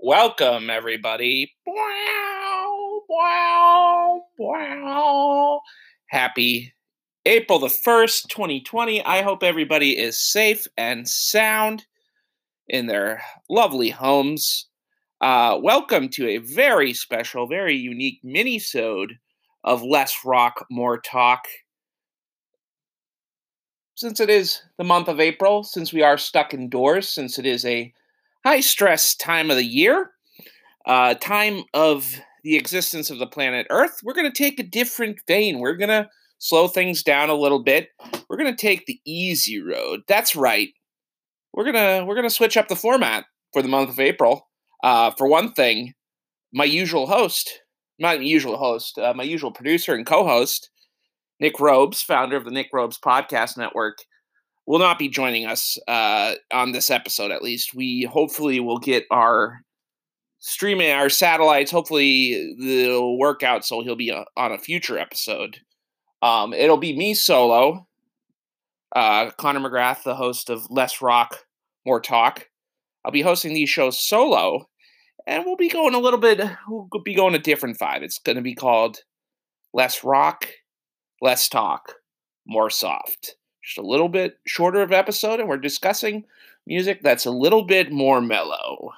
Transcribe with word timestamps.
Welcome, 0.00 0.68
everybody. 0.68 1.54
Wow, 1.64 3.02
wow, 3.08 4.22
wow. 4.36 5.60
Happy 6.08 6.74
April 7.24 7.60
the 7.60 7.68
1st, 7.68 8.28
2020. 8.30 9.04
I 9.04 9.22
hope 9.22 9.44
everybody 9.44 9.96
is 9.96 10.18
safe 10.18 10.66
and 10.76 11.08
sound 11.08 11.86
in 12.66 12.88
their 12.88 13.22
lovely 13.48 13.90
homes. 13.90 14.66
Uh, 15.20 15.56
welcome 15.62 16.08
to 16.08 16.26
a 16.26 16.38
very 16.38 16.92
special, 16.92 17.46
very 17.46 17.76
unique 17.76 18.18
mini-sode 18.24 19.18
of 19.62 19.84
Less 19.84 20.24
Rock, 20.24 20.66
More 20.68 20.98
Talk. 20.98 21.46
Since 23.98 24.20
it 24.20 24.30
is 24.30 24.62
the 24.76 24.84
month 24.84 25.08
of 25.08 25.18
April, 25.18 25.64
since 25.64 25.92
we 25.92 26.02
are 26.02 26.16
stuck 26.16 26.54
indoors, 26.54 27.08
since 27.08 27.36
it 27.36 27.44
is 27.44 27.64
a 27.64 27.92
high 28.46 28.60
stress 28.60 29.16
time 29.16 29.50
of 29.50 29.56
the 29.56 29.64
year, 29.64 30.12
uh, 30.86 31.14
time 31.14 31.64
of 31.74 32.14
the 32.44 32.54
existence 32.54 33.10
of 33.10 33.18
the 33.18 33.26
planet 33.26 33.66
Earth, 33.70 33.98
we're 34.04 34.14
going 34.14 34.30
to 34.30 34.38
take 34.38 34.60
a 34.60 34.62
different 34.62 35.18
vein. 35.26 35.58
We're 35.58 35.74
going 35.74 35.88
to 35.88 36.08
slow 36.38 36.68
things 36.68 37.02
down 37.02 37.28
a 37.28 37.34
little 37.34 37.60
bit. 37.60 37.88
We're 38.28 38.36
going 38.36 38.54
to 38.54 38.56
take 38.56 38.86
the 38.86 39.00
easy 39.04 39.60
road. 39.60 40.02
That's 40.06 40.36
right. 40.36 40.68
We're 41.52 41.64
gonna 41.64 42.04
we're 42.06 42.14
gonna 42.14 42.30
switch 42.30 42.56
up 42.56 42.68
the 42.68 42.76
format 42.76 43.24
for 43.52 43.62
the 43.62 43.68
month 43.68 43.90
of 43.90 43.98
April. 43.98 44.46
Uh, 44.84 45.10
for 45.18 45.26
one 45.26 45.54
thing, 45.54 45.94
my 46.52 46.62
usual 46.62 47.08
host, 47.08 47.62
not 47.98 48.22
usual 48.22 48.58
host, 48.58 48.96
uh, 48.96 49.12
my 49.12 49.24
usual 49.24 49.50
producer 49.50 49.92
and 49.96 50.06
co-host, 50.06 50.70
Nick 51.40 51.60
Robes, 51.60 52.02
founder 52.02 52.36
of 52.36 52.44
the 52.44 52.50
Nick 52.50 52.68
Robes 52.72 52.98
Podcast 52.98 53.56
Network, 53.56 53.98
will 54.66 54.78
not 54.78 54.98
be 54.98 55.08
joining 55.08 55.46
us 55.46 55.78
uh, 55.88 56.34
on 56.52 56.72
this 56.72 56.90
episode. 56.90 57.30
At 57.30 57.42
least 57.42 57.74
we 57.74 58.08
hopefully 58.10 58.60
will 58.60 58.78
get 58.78 59.04
our 59.10 59.62
streaming 60.40 60.90
our 60.90 61.08
satellites. 61.08 61.70
Hopefully 61.70 62.54
they'll 62.60 63.16
work 63.16 63.42
out, 63.42 63.64
so 63.64 63.82
he'll 63.82 63.96
be 63.96 64.12
on 64.12 64.52
a 64.52 64.58
future 64.58 64.98
episode. 64.98 65.58
Um, 66.22 66.52
it'll 66.52 66.76
be 66.76 66.96
me 66.96 67.14
solo. 67.14 67.86
Uh, 68.94 69.30
Connor 69.32 69.60
McGrath, 69.60 70.02
the 70.02 70.16
host 70.16 70.50
of 70.50 70.70
Less 70.70 71.00
Rock, 71.02 71.44
More 71.86 72.00
Talk. 72.00 72.48
I'll 73.04 73.12
be 73.12 73.22
hosting 73.22 73.54
these 73.54 73.68
shows 73.68 74.00
solo, 74.00 74.68
and 75.26 75.44
we'll 75.44 75.56
be 75.56 75.68
going 75.68 75.94
a 75.94 75.98
little 75.98 76.18
bit. 76.18 76.40
We'll 76.68 76.88
be 77.04 77.14
going 77.14 77.34
a 77.34 77.38
different 77.38 77.78
vibe. 77.78 78.02
It's 78.02 78.18
going 78.18 78.36
to 78.36 78.42
be 78.42 78.54
called 78.54 78.98
Less 79.72 80.02
Rock, 80.02 80.48
Less 81.20 81.48
Talk, 81.48 81.94
More 82.46 82.70
Soft. 82.70 83.36
Just 83.62 83.78
a 83.78 83.82
little 83.82 84.08
bit 84.08 84.38
shorter 84.46 84.80
of 84.80 84.92
episode, 84.92 85.40
and 85.40 85.48
we're 85.48 85.58
discussing 85.58 86.24
music 86.66 87.02
that's 87.02 87.26
a 87.26 87.30
little 87.30 87.64
bit 87.64 87.92
more 87.92 88.20
mellow. 88.20 88.92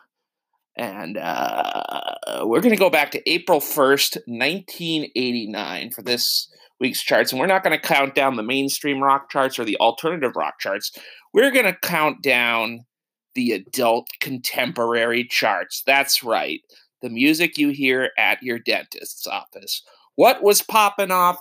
And 0.76 1.18
uh, 1.18 2.42
we're 2.44 2.60
going 2.60 2.74
to 2.74 2.80
go 2.80 2.90
back 2.90 3.10
to 3.12 3.30
April 3.30 3.60
1st, 3.60 4.16
1989 4.26 5.90
for 5.90 6.02
this 6.02 6.48
week's 6.78 7.02
charts. 7.02 7.32
And 7.32 7.40
we're 7.40 7.46
not 7.46 7.62
going 7.62 7.78
to 7.78 7.86
count 7.86 8.14
down 8.14 8.36
the 8.36 8.42
mainstream 8.42 9.02
rock 9.02 9.30
charts 9.30 9.58
or 9.58 9.64
the 9.64 9.76
alternative 9.78 10.36
rock 10.36 10.58
charts. 10.58 10.92
We're 11.34 11.50
going 11.50 11.66
to 11.66 11.76
count 11.82 12.22
down 12.22 12.86
the 13.34 13.52
adult 13.52 14.08
contemporary 14.20 15.24
charts. 15.24 15.82
That's 15.86 16.24
right. 16.24 16.60
The 17.02 17.10
music 17.10 17.58
you 17.58 17.70
hear 17.70 18.10
at 18.18 18.42
your 18.42 18.58
dentist's 18.58 19.26
office. 19.26 19.82
What 20.16 20.42
was 20.42 20.62
popping 20.62 21.10
off 21.10 21.38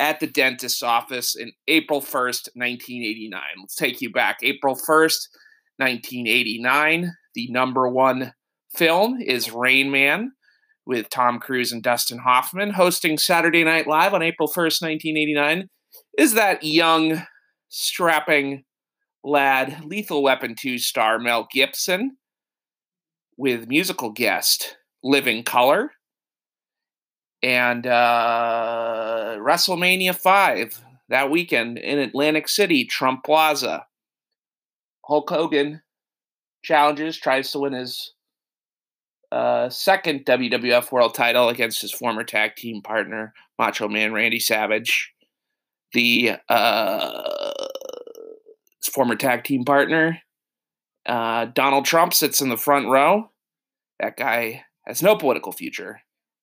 at 0.00 0.18
the 0.18 0.26
dentist's 0.26 0.82
office 0.82 1.36
in 1.36 1.52
April 1.68 2.00
1st, 2.00 2.48
1989? 2.56 3.40
Let's 3.60 3.76
take 3.76 4.00
you 4.00 4.10
back. 4.10 4.38
April 4.42 4.74
1st, 4.74 5.28
1989. 5.76 7.12
The 7.34 7.48
number 7.50 7.86
one 7.88 8.32
film 8.74 9.20
is 9.20 9.52
Rain 9.52 9.90
Man 9.90 10.32
with 10.86 11.10
Tom 11.10 11.38
Cruise 11.38 11.70
and 11.70 11.82
Dustin 11.82 12.18
Hoffman 12.18 12.70
hosting 12.70 13.18
Saturday 13.18 13.62
Night 13.62 13.86
Live 13.86 14.14
on 14.14 14.22
April 14.22 14.48
1st, 14.48 14.82
1989, 14.82 15.68
is 16.18 16.34
that 16.34 16.64
young, 16.64 17.22
strapping 17.68 18.64
lad, 19.22 19.84
Lethal 19.84 20.22
Weapon 20.22 20.54
2 20.58 20.78
star 20.78 21.18
Mel 21.18 21.46
Gibson 21.52 22.16
with 23.36 23.68
musical 23.68 24.10
guest 24.10 24.76
Living 25.04 25.42
Colour 25.44 25.92
and 27.42 27.86
uh, 27.86 29.36
WrestleMania 29.38 30.14
5 30.14 30.82
that 31.08 31.30
weekend 31.30 31.78
in 31.78 31.98
Atlantic 31.98 32.48
City, 32.48 32.84
Trump 32.84 33.24
Plaza. 33.24 33.86
Hulk 35.04 35.28
Hogan 35.28 35.82
challenges, 36.62 37.16
tries 37.16 37.50
to 37.52 37.60
win 37.60 37.72
his 37.72 38.14
uh, 39.32 39.68
second 39.68 40.24
WWF 40.24 40.92
World 40.92 41.14
Title 41.14 41.48
against 41.48 41.80
his 41.80 41.92
former 41.92 42.24
tag 42.24 42.56
team 42.56 42.82
partner, 42.82 43.32
Macho 43.58 43.88
Man 43.88 44.12
Randy 44.12 44.40
Savage. 44.40 45.12
The 45.92 46.36
uh, 46.48 47.52
former 48.92 49.16
tag 49.16 49.42
team 49.44 49.64
partner, 49.64 50.18
uh, 51.06 51.46
Donald 51.46 51.84
Trump, 51.84 52.14
sits 52.14 52.40
in 52.40 52.48
the 52.48 52.56
front 52.56 52.88
row. 52.88 53.30
That 53.98 54.16
guy 54.16 54.64
has 54.86 55.02
no 55.02 55.16
political 55.16 55.52
future. 55.52 56.00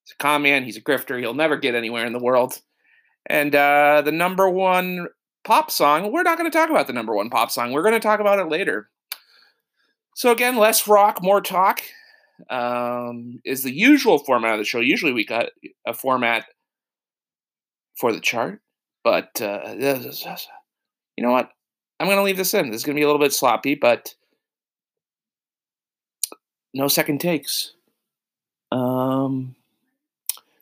He's 0.07 0.13
a 0.13 0.23
con 0.23 0.41
man. 0.41 0.63
He's 0.63 0.77
a 0.77 0.81
grifter. 0.81 1.19
He'll 1.19 1.33
never 1.33 1.57
get 1.57 1.75
anywhere 1.75 2.05
in 2.05 2.13
the 2.13 2.19
world. 2.19 2.61
And 3.25 3.53
uh, 3.53 4.01
the 4.05 4.13
number 4.13 4.49
one 4.49 5.07
pop 5.43 5.69
song, 5.69 6.13
we're 6.13 6.23
not 6.23 6.37
going 6.37 6.49
to 6.49 6.57
talk 6.57 6.69
about 6.69 6.87
the 6.87 6.93
number 6.93 7.13
one 7.13 7.29
pop 7.29 7.51
song. 7.51 7.73
We're 7.73 7.81
going 7.81 7.93
to 7.93 7.99
talk 7.99 8.21
about 8.21 8.39
it 8.39 8.47
later. 8.47 8.89
So, 10.15 10.31
again, 10.31 10.55
less 10.55 10.87
rock, 10.87 11.21
more 11.21 11.41
talk 11.41 11.81
um, 12.49 13.41
is 13.43 13.63
the 13.63 13.75
usual 13.75 14.17
format 14.17 14.53
of 14.53 14.59
the 14.59 14.65
show. 14.65 14.79
Usually 14.79 15.11
we 15.11 15.25
got 15.25 15.47
a 15.85 15.93
format 15.93 16.45
for 17.97 18.13
the 18.13 18.21
chart, 18.21 18.61
but 19.03 19.41
uh, 19.41 19.75
you 19.75 21.23
know 21.23 21.31
what? 21.31 21.49
I'm 21.99 22.07
going 22.07 22.17
to 22.17 22.23
leave 22.23 22.37
this 22.37 22.53
in. 22.53 22.69
This 22.69 22.77
is 22.77 22.83
going 22.85 22.95
to 22.95 22.99
be 22.99 23.03
a 23.03 23.07
little 23.07 23.21
bit 23.21 23.33
sloppy, 23.33 23.75
but 23.75 24.15
no 26.73 26.87
second 26.87 27.19
takes. 27.19 27.73
Um, 28.71 29.55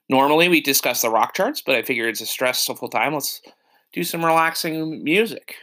normally 0.09 0.49
we 0.49 0.61
discuss 0.61 1.01
the 1.01 1.09
rock 1.09 1.33
charts, 1.33 1.61
but 1.65 1.75
I 1.75 1.81
figure 1.81 2.07
it's 2.07 2.21
a 2.21 2.25
stressful 2.25 2.89
time. 2.89 3.13
Let's 3.13 3.41
do 3.93 4.03
some 4.03 4.25
relaxing 4.25 5.03
music 5.03 5.55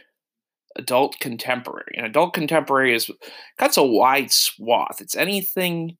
adult 0.75 1.19
contemporary. 1.19 1.93
And 1.95 2.05
adult 2.05 2.33
contemporary 2.33 2.95
is 2.95 3.09
cuts 3.57 3.77
a 3.77 3.83
wide 3.83 4.31
swath. 4.31 5.01
It's 5.01 5.15
anything 5.15 5.97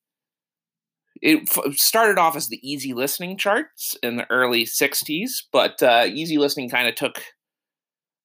it 1.21 1.49
f- 1.49 1.73
started 1.75 2.19
off 2.19 2.35
as 2.35 2.47
the 2.47 2.59
easy 2.67 2.93
listening 2.93 3.37
charts 3.37 3.95
in 4.03 4.17
the 4.17 4.29
early 4.29 4.65
60s, 4.65 5.43
but 5.51 5.81
uh, 5.81 6.05
easy 6.07 6.37
listening 6.37 6.69
kind 6.69 6.87
of 6.87 6.95
took 6.95 7.23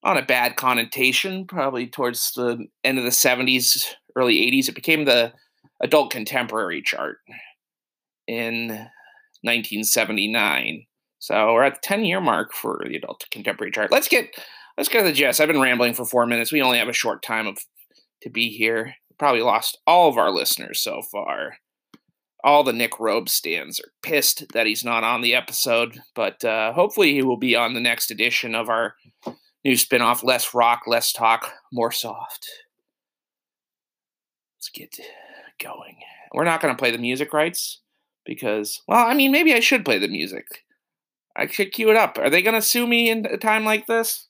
on 0.03 0.17
a 0.17 0.25
bad 0.25 0.55
connotation 0.55 1.45
probably 1.45 1.87
towards 1.87 2.31
the 2.33 2.65
end 2.83 2.97
of 2.97 3.03
the 3.03 3.09
70s, 3.09 3.85
early 4.15 4.35
80s. 4.35 4.69
It 4.69 4.75
became 4.75 5.05
the 5.05 5.33
adult 5.81 6.11
contemporary 6.11 6.81
chart 6.81 7.17
in 8.27 8.87
1979. 9.41 10.85
So 11.19 11.53
we're 11.53 11.63
at 11.63 11.75
the 11.75 11.81
10 11.81 12.05
year 12.05 12.21
mark 12.21 12.53
for 12.53 12.81
the 12.87 12.95
adult 12.95 13.25
contemporary 13.31 13.71
chart. 13.71 13.91
Let's 13.91 14.07
get 14.07 14.29
let's 14.77 14.89
get 14.89 14.99
to 14.99 15.05
the 15.05 15.11
gist. 15.11 15.41
I've 15.41 15.47
been 15.47 15.61
rambling 15.61 15.93
for 15.93 16.05
four 16.05 16.25
minutes. 16.25 16.51
We 16.51 16.61
only 16.61 16.77
have 16.77 16.87
a 16.87 16.93
short 16.93 17.21
time 17.21 17.47
of 17.47 17.57
to 18.21 18.29
be 18.29 18.49
here. 18.49 18.95
Probably 19.17 19.41
lost 19.41 19.77
all 19.85 20.07
of 20.09 20.17
our 20.17 20.31
listeners 20.31 20.81
so 20.81 21.01
far 21.01 21.57
all 22.43 22.63
the 22.63 22.73
Nick 22.73 22.99
Robe 22.99 23.29
stands 23.29 23.79
are 23.79 23.91
pissed 24.01 24.45
that 24.53 24.65
he's 24.65 24.83
not 24.83 25.03
on 25.03 25.21
the 25.21 25.35
episode, 25.35 25.99
but 26.15 26.43
uh, 26.43 26.73
hopefully 26.73 27.13
he 27.13 27.21
will 27.21 27.37
be 27.37 27.55
on 27.55 27.73
the 27.73 27.79
next 27.79 28.11
edition 28.11 28.55
of 28.55 28.69
our 28.69 28.95
new 29.65 29.73
spinoff, 29.73 30.23
Less 30.23 30.53
Rock, 30.53 30.83
Less 30.87 31.11
Talk, 31.11 31.53
More 31.71 31.91
Soft. 31.91 32.47
Let's 34.57 34.69
get 34.69 34.95
going. 35.61 35.97
We're 36.33 36.45
not 36.45 36.61
going 36.61 36.73
to 36.73 36.79
play 36.79 36.91
the 36.91 36.97
music 36.97 37.33
rights 37.33 37.81
because, 38.29 38.83
well, 38.87 39.07
I 39.07 39.15
mean, 39.15 39.31
maybe 39.31 39.55
I 39.55 39.59
should 39.59 39.83
play 39.83 39.97
the 39.97 40.07
music. 40.07 40.45
I 41.35 41.47
should 41.47 41.71
cue 41.71 41.89
it 41.89 41.97
up. 41.97 42.19
Are 42.19 42.29
they 42.29 42.43
going 42.43 42.53
to 42.53 42.61
sue 42.61 42.85
me 42.85 43.09
in 43.09 43.25
a 43.25 43.37
time 43.37 43.65
like 43.65 43.87
this? 43.87 44.27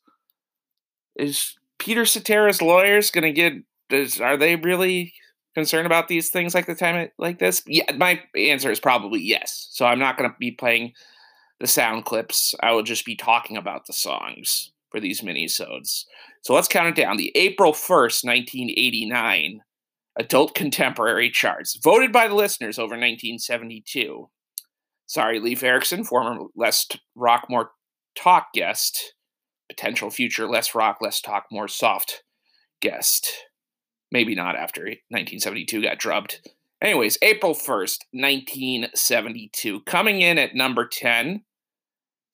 Is 1.18 1.58
Peter 1.80 2.04
Cetera's 2.04 2.62
lawyers 2.62 3.12
going 3.12 3.26
to 3.26 3.34
get? 3.34 3.54
Is, 3.90 4.22
are 4.22 4.38
they 4.38 4.56
really 4.56 5.14
concerned 5.54 5.86
about 5.86 6.08
these 6.08 6.30
things 6.30 6.56
like 6.56 6.66
the 6.66 6.76
time 6.76 7.10
like 7.18 7.40
this? 7.40 7.62
Yeah, 7.68 7.92
my 7.98 8.22
answer 8.38 8.72
is 8.72 8.80
probably 8.80 9.20
yes. 9.20 9.68
So 9.72 9.86
I'm 9.86 10.00
not 10.00 10.18
going 10.18 10.30
to 10.30 10.36
be 10.40 10.52
playing 10.52 10.94
the 11.60 11.68
sound 11.68 12.06
clips. 12.06 12.56
I 12.64 12.72
will 12.72 12.84
just 12.84 13.06
be 13.06 13.18
talking 13.18 13.58
about 13.58 13.86
the 13.86 13.94
songs 13.94 14.72
for 14.92 15.02
these 15.02 15.22
mini-sodes. 15.22 16.06
So 16.44 16.54
let's 16.54 16.70
count 16.70 16.88
it 16.88 17.02
down. 17.02 17.18
The 17.18 17.34
April 17.36 17.74
1st, 17.74 18.24
1989 18.24 19.60
adult 20.20 20.54
contemporary 20.54 21.30
charts, 21.30 21.80
voted 21.82 22.12
by 22.12 22.28
the 22.28 22.36
listeners 22.36 22.78
over 22.78 22.92
1972. 22.92 24.30
Sorry, 25.08 25.40
Leif 25.40 25.64
Erikson, 25.64 26.04
former 26.04 26.46
Less 26.56 26.86
Rock 27.16 27.46
More 27.50 27.72
Talk 28.16 28.54
guest, 28.54 29.14
potential 29.70 30.10
future 30.10 30.48
less 30.48 30.76
rock, 30.76 30.98
less 31.00 31.22
talk, 31.22 31.46
more 31.52 31.68
soft 31.68 32.24
guest. 32.82 33.32
Maybe 34.12 34.36
not 34.36 34.56
after 34.56 34.82
1972 34.82 35.84
got 35.84 36.00
drubbed. 36.00 36.50
Anyways, 36.82 37.18
April 37.22 37.54
1st, 37.54 38.00
1972. 38.12 39.82
Coming 39.82 40.22
in 40.22 40.38
at 40.38 40.56
number 40.56 40.88
10, 40.88 41.44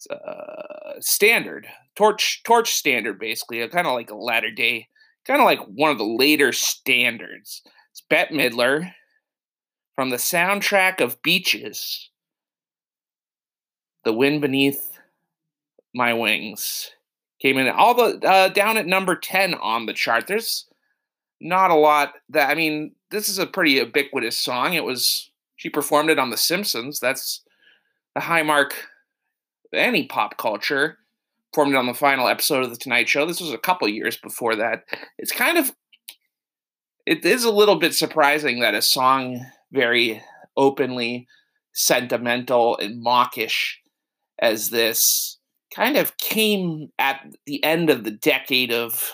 uh, 0.10 0.94
standard, 1.00 1.68
torch, 1.96 2.42
torch 2.46 2.74
standard, 2.74 3.20
basically, 3.20 3.68
kind 3.68 3.88
of 3.88 3.94
like 3.94 4.10
a 4.10 4.16
latter 4.16 4.52
day, 4.52 4.88
kind 5.26 5.42
of 5.42 5.46
like 5.46 5.60
one 5.66 5.92
of 5.92 5.98
the 5.98 6.04
later 6.04 6.52
standards. 6.52 7.62
It's 7.92 8.02
Bette 8.10 8.34
Midler 8.34 8.94
from 9.96 10.10
the 10.10 10.18
soundtrack 10.18 11.02
of 11.02 11.22
Beaches, 11.22 12.10
The 14.04 14.14
Wind 14.14 14.42
Beneath 14.42 15.00
My 15.94 16.14
Wings. 16.14 16.92
Came 17.42 17.58
in 17.58 17.68
all 17.68 17.94
the 17.94 18.28
uh, 18.28 18.50
down 18.50 18.78
at 18.78 18.88
number 18.88 19.16
10 19.16 19.56
on 19.56 19.86
the 19.86 19.94
chart. 19.94 20.28
There's 20.28 20.66
not 21.42 21.70
a 21.70 21.76
lot 21.76 22.14
that 22.30 22.50
I 22.50 22.56
mean, 22.56 22.96
this 23.12 23.30
is 23.30 23.40
a 23.40 23.46
pretty 23.46 23.72
ubiquitous 23.72 24.38
song. 24.38 24.74
It 24.74 24.84
was 24.84 25.32
she 25.56 25.70
performed 25.70 26.10
it 26.10 26.20
on 26.20 26.30
The 26.30 26.38
Simpsons. 26.38 27.00
That's 27.00 27.42
the 28.14 28.22
high 28.22 28.44
mark 28.44 28.72
of 28.72 29.78
any 29.78 30.06
pop 30.06 30.38
culture. 30.38 30.98
Performed 31.56 31.76
on 31.76 31.86
the 31.86 31.94
final 31.94 32.28
episode 32.28 32.66
of 32.66 32.70
the 32.70 32.76
Tonight 32.76 33.08
Show. 33.08 33.26
This 33.26 33.40
was 33.40 33.54
a 33.54 33.58
couple 33.58 33.88
years 33.88 34.18
before 34.18 34.58
that. 34.58 34.84
It's 35.18 35.32
kind 35.32 35.58
of 35.58 35.74
it 37.06 37.24
is 37.24 37.46
a 37.46 37.50
little 37.50 37.78
bit 37.78 37.94
surprising 37.94 38.60
that 38.60 38.76
a 38.76 38.82
song 38.82 39.40
very 39.72 40.22
openly 40.58 41.30
sentimental 41.72 42.78
and 42.78 43.02
mawkish 43.02 43.80
as 44.38 44.70
this 44.70 45.38
kind 45.74 45.96
of 45.96 46.18
came 46.18 46.92
at 47.00 47.26
the 47.46 47.64
end 47.64 47.90
of 47.90 48.04
the 48.04 48.12
decade 48.12 48.74
of 48.74 49.14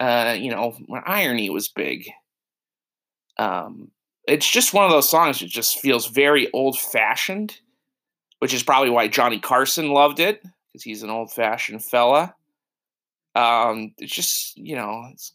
uh, 0.00 0.34
you 0.36 0.50
know, 0.50 0.76
when 0.86 1.02
irony 1.06 1.48
was 1.48 1.68
big. 1.68 2.10
Um, 3.38 3.92
it's 4.26 4.50
just 4.50 4.74
one 4.74 4.84
of 4.84 4.90
those 4.90 5.08
songs 5.08 5.38
that 5.38 5.48
just 5.48 5.78
feels 5.78 6.08
very 6.08 6.50
old 6.50 6.76
fashioned, 6.76 7.60
which 8.40 8.52
is 8.52 8.64
probably 8.64 8.90
why 8.90 9.06
Johnny 9.06 9.38
Carson 9.38 9.90
loved 9.90 10.18
it 10.18 10.42
because 10.76 10.84
he's 10.84 11.02
an 11.02 11.08
old 11.08 11.32
fashioned 11.32 11.82
fella. 11.82 12.34
Um, 13.34 13.94
it's 13.96 14.14
just 14.14 14.56
you 14.58 14.76
know, 14.76 15.08
it's 15.12 15.34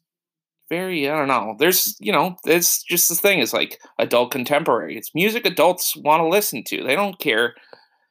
very 0.70 1.10
I 1.10 1.18
don't 1.18 1.28
know. 1.28 1.56
There's 1.58 1.96
you 2.00 2.12
know, 2.12 2.36
it's 2.46 2.84
just 2.84 3.10
the 3.10 3.16
thing 3.16 3.40
is 3.40 3.54
like 3.54 3.80
adult 3.98 4.32
contemporary. 4.32 4.98
It's 4.98 5.16
music 5.16 5.46
adults 5.48 5.96
want 5.98 6.22
to 6.22 6.28
listen 6.28 6.64
to. 6.66 6.84
They 6.84 6.96
don't 6.96 7.20
care 7.20 7.56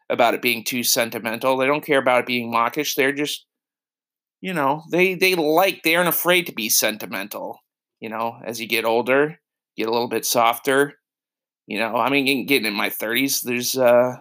about 0.09 0.35
it 0.35 0.43
being 0.43 0.65
too 0.65 0.82
sentimental. 0.82 1.56
They 1.56 1.67
don't 1.67 1.87
care 1.87 2.00
about 2.00 2.21
it 2.21 2.27
being 2.27 2.50
mawkish. 2.50 2.97
They're 2.97 3.12
just 3.12 3.47
you 4.41 4.53
know, 4.53 4.83
they 4.91 5.15
they 5.15 5.37
like 5.37 5.83
they 5.85 5.94
aren't 5.94 6.09
afraid 6.09 6.47
to 6.47 6.53
be 6.53 6.69
sentimental. 6.69 7.61
You 8.00 8.09
know, 8.09 8.41
as 8.44 8.61
you 8.61 8.67
get 8.67 8.85
older, 8.85 9.38
get 9.76 9.87
a 9.88 9.93
little 9.93 10.09
bit 10.09 10.26
softer. 10.26 10.94
You 11.69 11.79
know, 11.79 11.94
I 11.94 12.11
mean, 12.11 12.47
getting 12.47 12.67
in 12.67 12.75
my 12.75 12.91
thirties, 12.91 13.43
there's 13.43 13.76
uh, 13.76 14.17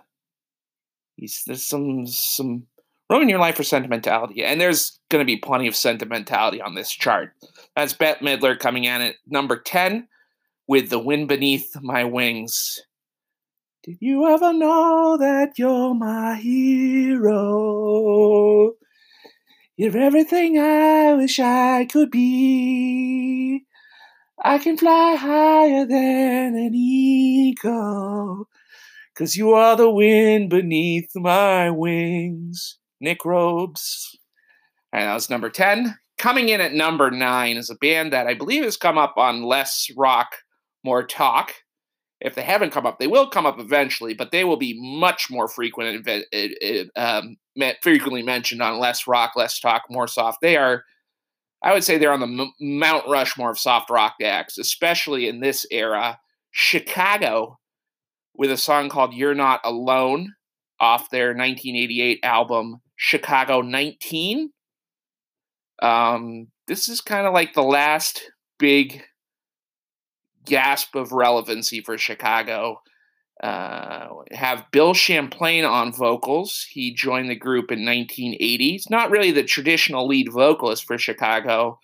there's 1.18 1.64
some 1.64 2.06
some 2.06 2.68
room 3.10 3.24
in 3.24 3.30
your 3.30 3.40
life 3.40 3.56
for 3.56 3.64
sentimentality, 3.64 4.44
and 4.44 4.62
there's 4.62 5.00
going 5.10 5.22
to 5.22 5.26
be 5.26 5.38
plenty 5.38 5.68
of 5.68 5.76
sentimentality 5.76 6.62
on 6.62 6.76
this 6.76 6.92
chart. 6.92 7.34
That's 7.76 7.94
Bette 7.94 8.24
Midler 8.24 8.58
coming 8.58 8.84
in 8.84 9.02
at 9.02 9.16
number 9.28 9.60
ten 9.60 10.08
with 10.68 10.90
"The 10.90 11.00
Wind 11.00 11.28
Beneath 11.28 11.70
My 11.82 12.04
Wings." 12.04 12.80
Did 13.84 13.98
you 14.02 14.28
ever 14.28 14.54
know 14.54 15.18
that 15.18 15.54
you're 15.58 15.96
my 15.96 16.36
hero? 16.36 17.34
You're 19.78 19.98
everything 19.98 20.60
I 20.60 21.14
wish 21.14 21.40
I 21.40 21.86
could 21.86 22.12
be. 22.12 23.66
I 24.44 24.58
can 24.58 24.78
fly 24.78 25.16
higher 25.16 25.86
than 25.86 26.56
an 26.56 26.76
eagle. 26.76 28.50
Cause 29.16 29.36
you 29.38 29.54
are 29.54 29.78
the 29.78 29.90
wind 29.90 30.50
beneath 30.50 31.10
my 31.16 31.70
wings. 31.72 32.78
Nick 33.00 33.26
Robes. 33.26 34.18
And 34.92 35.04
that 35.04 35.14
was 35.14 35.30
number 35.30 35.50
10. 35.50 35.98
Coming 36.18 36.50
in 36.50 36.62
at 36.62 36.74
number 36.74 37.12
9 37.12 37.58
is 37.58 37.70
a 37.70 37.76
band 37.76 38.12
that 38.14 38.28
I 38.28 38.34
believe 38.34 38.64
has 38.64 38.78
come 38.78 38.98
up 38.98 39.14
on 39.18 39.44
Less 39.44 39.90
Rock, 39.96 40.36
More 40.84 41.06
Talk 41.06 41.54
if 42.22 42.36
they 42.36 42.42
haven't 42.42 42.72
come 42.72 42.86
up, 42.86 43.00
they 43.00 43.08
will 43.08 43.30
come 43.30 43.46
up 43.46 43.60
eventually, 43.60 44.14
but 44.14 44.32
they 44.32 44.44
will 44.44 44.58
be 44.58 44.78
much 44.80 45.30
more 45.30 45.48
frequent 45.48 46.06
and 46.34 46.92
um, 46.96 47.38
frequently 47.82 48.24
mentioned 48.24 48.62
on 48.62 48.80
less 48.80 49.08
rock, 49.08 49.34
less 49.36 49.60
talk, 49.60 49.84
more 49.90 50.08
soft. 50.08 50.40
They 50.42 50.58
are, 50.58 50.84
I 51.64 51.74
would 51.74 51.84
say, 51.84 51.98
they're 51.98 52.12
on 52.12 52.20
the 52.20 52.48
Mount 52.60 53.06
Rushmore 53.08 53.52
of 53.52 53.60
soft 53.60 53.90
rock 53.90 54.16
acts, 54.22 54.58
especially 54.58 55.30
in 55.30 55.40
this 55.40 55.66
era. 55.72 56.20
Chicago, 56.52 57.58
with 58.36 58.52
a 58.52 58.58
song 58.58 58.90
called 58.90 59.14
"You're 59.14 59.36
Not 59.36 59.62
Alone" 59.64 60.34
off 60.80 61.10
their 61.10 61.30
1988 61.30 62.20
album 62.24 62.82
Chicago 62.96 63.62
19. 63.62 64.52
Um, 65.82 66.48
this 66.68 66.90
is 66.90 67.02
kind 67.02 67.26
of 67.26 67.34
like 67.34 67.54
the 67.54 67.64
last 67.64 68.32
big 68.58 69.04
gasp 70.46 70.96
of 70.96 71.12
relevancy 71.12 71.82
for 71.82 71.98
Chicago. 71.98 72.82
Uh, 73.42 74.10
have 74.32 74.66
Bill 74.72 74.94
Champlin 74.94 75.64
on 75.64 75.94
vocals. 75.94 76.68
He 76.70 76.94
joined 76.94 77.30
the 77.30 77.36
group 77.36 77.72
in 77.72 77.86
1980. 77.86 78.72
He's 78.72 78.90
not 78.90 79.12
really 79.12 79.32
the 79.32 79.44
traditional 79.44 80.08
lead 80.08 80.30
vocalist 80.30 80.86
for 80.86 80.98
Chicago. 80.98 81.80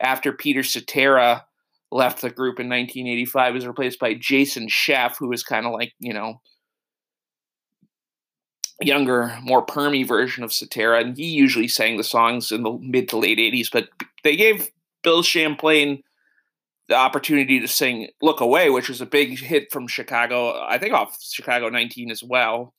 After 0.00 0.32
Peter 0.32 0.62
Cetera 0.62 1.44
left 1.90 2.22
the 2.22 2.30
group 2.30 2.60
in 2.60 2.68
1985, 2.68 3.48
he 3.48 3.54
was 3.54 3.66
replaced 3.66 3.98
by 3.98 4.14
Jason 4.14 4.68
Scheff, 4.68 5.16
who 5.18 5.28
was 5.28 5.42
kind 5.42 5.66
of 5.66 5.72
like 5.72 5.92
you 5.98 6.12
know 6.12 6.40
younger, 8.86 9.36
more 9.42 9.64
permy 9.64 10.06
version 10.06 10.44
of 10.44 10.52
Cetera, 10.52 11.00
and 11.00 11.16
he 11.16 11.26
usually 11.26 11.68
sang 11.68 11.96
the 11.96 12.04
songs 12.04 12.52
in 12.52 12.62
the 12.62 12.72
mid 12.80 13.08
to 13.10 13.18
late 13.18 13.38
80s. 13.38 13.68
But 13.72 13.88
they 14.24 14.36
gave 14.36 14.70
Bill 15.02 15.22
Champlin 15.22 16.02
the 16.88 16.94
opportunity 16.94 17.60
to 17.60 17.68
sing 17.68 18.08
"Look 18.20 18.40
Away," 18.40 18.70
which 18.70 18.88
was 18.88 19.00
a 19.00 19.06
big 19.06 19.38
hit 19.38 19.72
from 19.72 19.86
Chicago. 19.86 20.62
I 20.62 20.78
think 20.78 20.94
off 20.94 21.16
Chicago 21.20 21.68
19 21.68 22.10
as 22.10 22.22
well. 22.22 22.74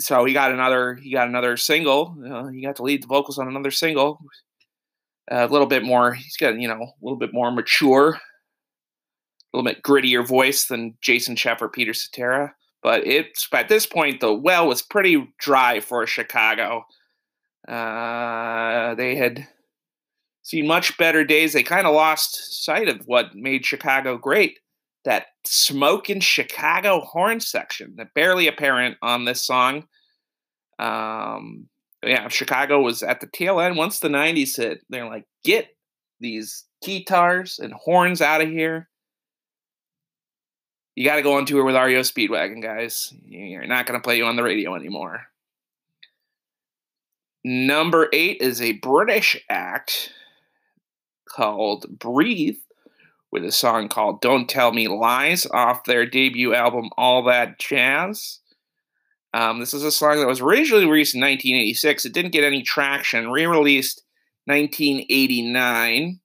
So 0.00 0.24
he 0.24 0.32
got 0.32 0.52
another 0.52 0.94
he 0.94 1.12
got 1.12 1.28
another 1.28 1.56
single. 1.56 2.16
Uh, 2.24 2.46
he 2.48 2.62
got 2.62 2.76
to 2.76 2.82
lead 2.82 3.02
the 3.02 3.08
vocals 3.08 3.38
on 3.38 3.48
another 3.48 3.70
single. 3.70 4.20
Uh, 5.30 5.46
a 5.48 5.52
little 5.52 5.66
bit 5.66 5.82
more. 5.82 6.14
He's 6.14 6.36
got 6.36 6.58
you 6.58 6.68
know 6.68 6.82
a 6.82 7.02
little 7.02 7.18
bit 7.18 7.34
more 7.34 7.50
mature, 7.50 8.10
a 8.10 9.56
little 9.56 9.68
bit 9.70 9.82
grittier 9.82 10.26
voice 10.26 10.66
than 10.66 10.96
Jason 11.00 11.36
or 11.60 11.68
Peter 11.68 11.92
Cetera. 11.92 12.54
But 12.82 13.06
it's 13.06 13.48
at 13.52 13.68
this 13.68 13.86
point 13.86 14.20
the 14.20 14.32
well 14.32 14.68
was 14.68 14.82
pretty 14.82 15.32
dry 15.38 15.80
for 15.80 16.06
Chicago. 16.06 16.84
Uh, 17.66 18.94
they 18.94 19.16
had 19.16 19.46
seen 20.42 20.66
much 20.66 20.96
better 20.96 21.24
days. 21.24 21.52
They 21.52 21.62
kind 21.62 21.86
of 21.86 21.94
lost 21.94 22.64
sight 22.64 22.88
of 22.88 23.02
what 23.06 23.34
made 23.34 23.66
Chicago 23.66 24.16
great. 24.16 24.58
That 25.04 25.26
smoke 25.44 26.08
in 26.10 26.20
Chicago 26.20 27.00
horn 27.00 27.40
section 27.40 27.94
that 27.96 28.14
barely 28.14 28.46
apparent 28.46 28.96
on 29.02 29.24
this 29.24 29.44
song. 29.44 29.86
Um, 30.78 31.68
yeah, 32.02 32.28
Chicago 32.28 32.80
was 32.80 33.02
at 33.02 33.20
the 33.20 33.26
tail 33.26 33.60
end 33.60 33.76
once 33.76 33.98
the 33.98 34.08
90s 34.08 34.56
hit. 34.56 34.80
They're 34.88 35.08
like, 35.08 35.24
get 35.44 35.68
these 36.20 36.64
guitars 36.82 37.58
and 37.58 37.72
horns 37.72 38.20
out 38.20 38.40
of 38.40 38.48
here. 38.48 38.88
You 40.98 41.04
got 41.04 41.14
to 41.14 41.22
go 41.22 41.34
on 41.34 41.46
tour 41.46 41.62
with 41.62 41.76
REO 41.76 42.00
Speedwagon, 42.00 42.60
guys. 42.60 43.14
You're 43.28 43.68
not 43.68 43.86
going 43.86 44.00
to 44.00 44.02
play 44.02 44.16
you 44.16 44.24
on 44.24 44.34
the 44.34 44.42
radio 44.42 44.74
anymore. 44.74 45.28
Number 47.44 48.08
eight 48.12 48.38
is 48.40 48.60
a 48.60 48.72
British 48.72 49.40
act 49.48 50.12
called 51.28 51.86
Breathe 52.00 52.58
with 53.30 53.44
a 53.44 53.52
song 53.52 53.88
called 53.88 54.20
Don't 54.20 54.48
Tell 54.48 54.72
Me 54.72 54.88
Lies 54.88 55.46
off 55.46 55.84
their 55.84 56.04
debut 56.04 56.52
album 56.52 56.90
All 56.98 57.22
That 57.22 57.60
Jazz. 57.60 58.40
Um, 59.32 59.60
this 59.60 59.72
is 59.72 59.84
a 59.84 59.92
song 59.92 60.18
that 60.18 60.26
was 60.26 60.40
originally 60.40 60.84
released 60.84 61.14
in 61.14 61.20
1986. 61.20 62.06
It 62.06 62.12
didn't 62.12 62.32
get 62.32 62.42
any 62.42 62.64
traction, 62.64 63.30
re 63.30 63.46
released 63.46 64.02
1989. 64.46 66.18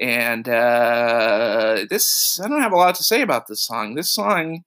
And 0.00 0.48
uh, 0.48 1.84
this, 1.90 2.40
I 2.42 2.48
don't 2.48 2.62
have 2.62 2.72
a 2.72 2.76
lot 2.76 2.94
to 2.96 3.04
say 3.04 3.22
about 3.22 3.48
this 3.48 3.62
song. 3.62 3.94
This 3.94 4.12
song 4.12 4.64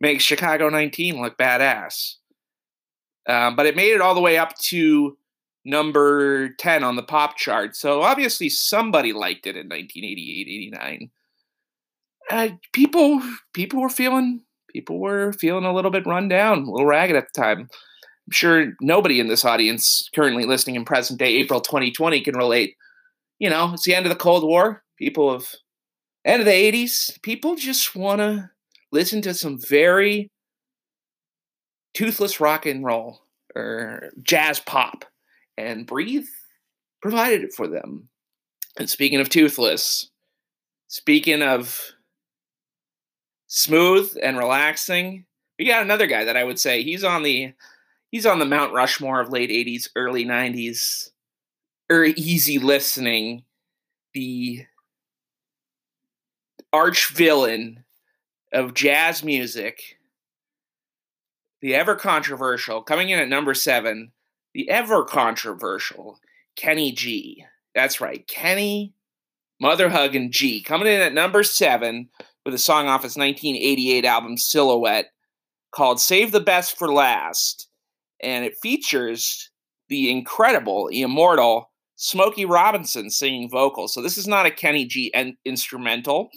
makes 0.00 0.24
Chicago 0.24 0.68
19 0.68 1.20
look 1.20 1.36
badass. 1.36 2.16
Um, 3.28 3.56
but 3.56 3.66
it 3.66 3.76
made 3.76 3.92
it 3.92 4.00
all 4.00 4.14
the 4.14 4.20
way 4.20 4.38
up 4.38 4.56
to 4.58 5.16
number 5.64 6.50
10 6.50 6.84
on 6.84 6.96
the 6.96 7.02
pop 7.02 7.36
chart. 7.36 7.76
So 7.76 8.02
obviously 8.02 8.48
somebody 8.48 9.12
liked 9.12 9.46
it 9.46 9.56
in 9.56 9.68
1988, 9.68 10.48
89. 10.48 11.10
Uh, 12.30 12.48
people 12.72 13.20
people 13.52 13.80
were 13.80 13.88
feeling 13.88 14.42
people 14.72 15.00
were 15.00 15.32
feeling 15.32 15.64
a 15.64 15.72
little 15.74 15.90
bit 15.90 16.06
run 16.06 16.28
down, 16.28 16.58
a 16.58 16.70
little 16.70 16.86
ragged 16.86 17.16
at 17.16 17.26
the 17.32 17.40
time. 17.40 17.60
I'm 17.60 18.32
sure 18.32 18.72
nobody 18.80 19.18
in 19.18 19.28
this 19.28 19.44
audience 19.44 20.08
currently 20.14 20.44
listening 20.44 20.76
in 20.76 20.84
present 20.84 21.18
day 21.18 21.34
April 21.36 21.60
2020 21.60 22.20
can 22.20 22.36
relate. 22.36 22.76
You 23.40 23.50
know, 23.50 23.72
it's 23.72 23.84
the 23.84 23.94
end 23.94 24.06
of 24.06 24.10
the 24.10 24.16
Cold 24.16 24.44
War. 24.44 24.84
People 24.96 25.30
of 25.30 25.52
end 26.24 26.40
of 26.40 26.46
the 26.46 26.52
80s, 26.52 27.20
people 27.22 27.56
just 27.56 27.96
want 27.96 28.20
to 28.20 28.50
listen 28.92 29.22
to 29.22 29.34
some 29.34 29.58
very 29.58 30.28
toothless 31.94 32.38
rock 32.38 32.66
and 32.66 32.84
roll 32.84 33.22
or 33.56 34.10
jazz 34.22 34.60
pop 34.60 35.04
and 35.56 35.86
breathe 35.86 36.26
provided 37.02 37.42
it 37.42 37.54
for 37.54 37.66
them. 37.66 38.08
And 38.78 38.88
speaking 38.88 39.20
of 39.20 39.28
toothless, 39.28 40.10
speaking 40.88 41.42
of 41.42 41.80
smooth 43.46 44.14
and 44.22 44.36
relaxing, 44.38 45.24
we 45.58 45.66
got 45.66 45.82
another 45.82 46.06
guy 46.06 46.24
that 46.24 46.36
I 46.36 46.44
would 46.44 46.60
say 46.60 46.82
he's 46.82 47.04
on 47.04 47.22
the 47.22 47.52
he's 48.10 48.26
on 48.26 48.38
the 48.38 48.44
Mount 48.44 48.72
Rushmore 48.74 49.20
of 49.20 49.30
late 49.30 49.50
80s, 49.50 49.88
early 49.96 50.24
90s, 50.24 51.09
or 51.90 52.04
easy 52.04 52.58
listening, 52.58 53.42
the 54.14 54.64
arch 56.72 57.08
villain 57.12 57.84
of 58.52 58.74
jazz 58.74 59.24
music, 59.24 59.98
the 61.60 61.74
ever 61.74 61.96
controversial, 61.96 62.82
coming 62.82 63.10
in 63.10 63.18
at 63.18 63.28
number 63.28 63.54
seven, 63.54 64.12
the 64.54 64.70
ever 64.70 65.04
controversial 65.04 66.18
Kenny 66.56 66.92
G. 66.92 67.44
That's 67.74 68.00
right, 68.00 68.26
Kenny 68.26 68.94
Mother 69.60 69.90
Huggin' 69.90 70.30
G, 70.30 70.62
coming 70.62 70.86
in 70.86 71.00
at 71.00 71.12
number 71.12 71.42
seven 71.42 72.08
with 72.44 72.54
a 72.54 72.58
song 72.58 72.86
off 72.86 73.02
his 73.02 73.16
1988 73.16 74.04
album 74.04 74.36
Silhouette 74.36 75.10
called 75.72 76.00
Save 76.00 76.32
the 76.32 76.40
Best 76.40 76.78
for 76.78 76.92
Last. 76.92 77.68
And 78.22 78.44
it 78.44 78.58
features 78.62 79.50
the 79.88 80.10
incredible, 80.10 80.88
immortal 80.88 81.69
Smokey 82.02 82.46
Robinson 82.46 83.10
singing 83.10 83.50
vocals. 83.50 83.92
So 83.92 84.00
this 84.00 84.16
is 84.16 84.26
not 84.26 84.46
a 84.46 84.50
Kenny 84.50 84.86
G 84.86 85.12
en- 85.12 85.36
instrumental. 85.44 86.30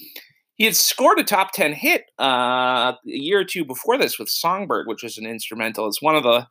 He 0.56 0.66
had 0.66 0.76
scored 0.76 1.20
a 1.20 1.24
top 1.24 1.54
10 1.54 1.72
hit 1.72 2.12
uh, 2.20 2.92
a 2.92 2.98
year 3.06 3.40
or 3.40 3.46
two 3.46 3.64
before 3.64 3.98
this 3.98 4.20
with 4.20 4.28
Songbird, 4.28 4.88
which 4.88 5.04
was 5.04 5.18
an 5.18 5.26
instrumental. 5.26 5.88
It's 5.88 6.02
one 6.02 6.18
of 6.18 6.24
the 6.24 6.48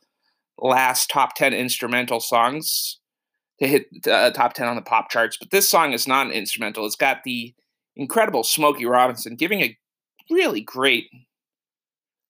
last 0.57 1.11
top 1.11 1.35
10 1.35 1.53
instrumental 1.53 2.21
songs 2.21 3.01
to 3.61 3.69
hit 3.69 3.85
uh, 4.11 4.31
top 4.31 4.55
10 4.55 4.67
on 4.67 4.77
the 4.77 4.83
pop 4.83 5.11
charts. 5.11 5.37
But 5.37 5.51
this 5.51 5.69
song 5.69 5.93
is 5.93 6.09
not 6.09 6.29
an 6.29 6.33
instrumental. 6.33 6.87
It's 6.87 6.97
got 6.97 7.23
the 7.23 7.55
incredible 7.95 8.45
Smokey 8.45 8.87
Robinson 8.87 9.37
giving 9.37 9.61
a 9.61 9.77
really 10.31 10.63
great 10.63 11.11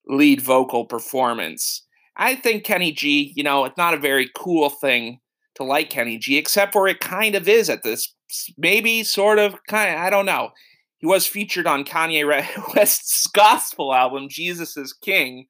lead 0.08 0.40
vocal 0.40 0.84
performance. 0.84 1.86
I 2.16 2.34
think 2.34 2.64
Kenny 2.64 2.90
G, 2.90 3.32
you 3.36 3.44
know, 3.44 3.66
it's 3.66 3.78
not 3.78 3.94
a 3.94 3.98
very 3.98 4.28
cool 4.34 4.68
thing 4.68 5.20
to 5.56 5.64
like 5.64 5.90
Kenny 5.90 6.18
G, 6.18 6.36
except 6.38 6.72
for 6.72 6.88
it 6.88 7.00
kind 7.00 7.34
of 7.34 7.48
is 7.48 7.68
at 7.68 7.82
this 7.82 8.14
maybe 8.56 9.02
sort 9.02 9.38
of 9.38 9.56
kind 9.68 9.94
of, 9.94 10.00
I 10.00 10.10
don't 10.10 10.26
know. 10.26 10.50
He 10.98 11.06
was 11.06 11.26
featured 11.26 11.66
on 11.66 11.84
Kanye 11.84 12.26
West's 12.74 13.26
gospel 13.28 13.92
album, 13.92 14.28
Jesus 14.28 14.76
is 14.76 14.92
King. 14.92 15.46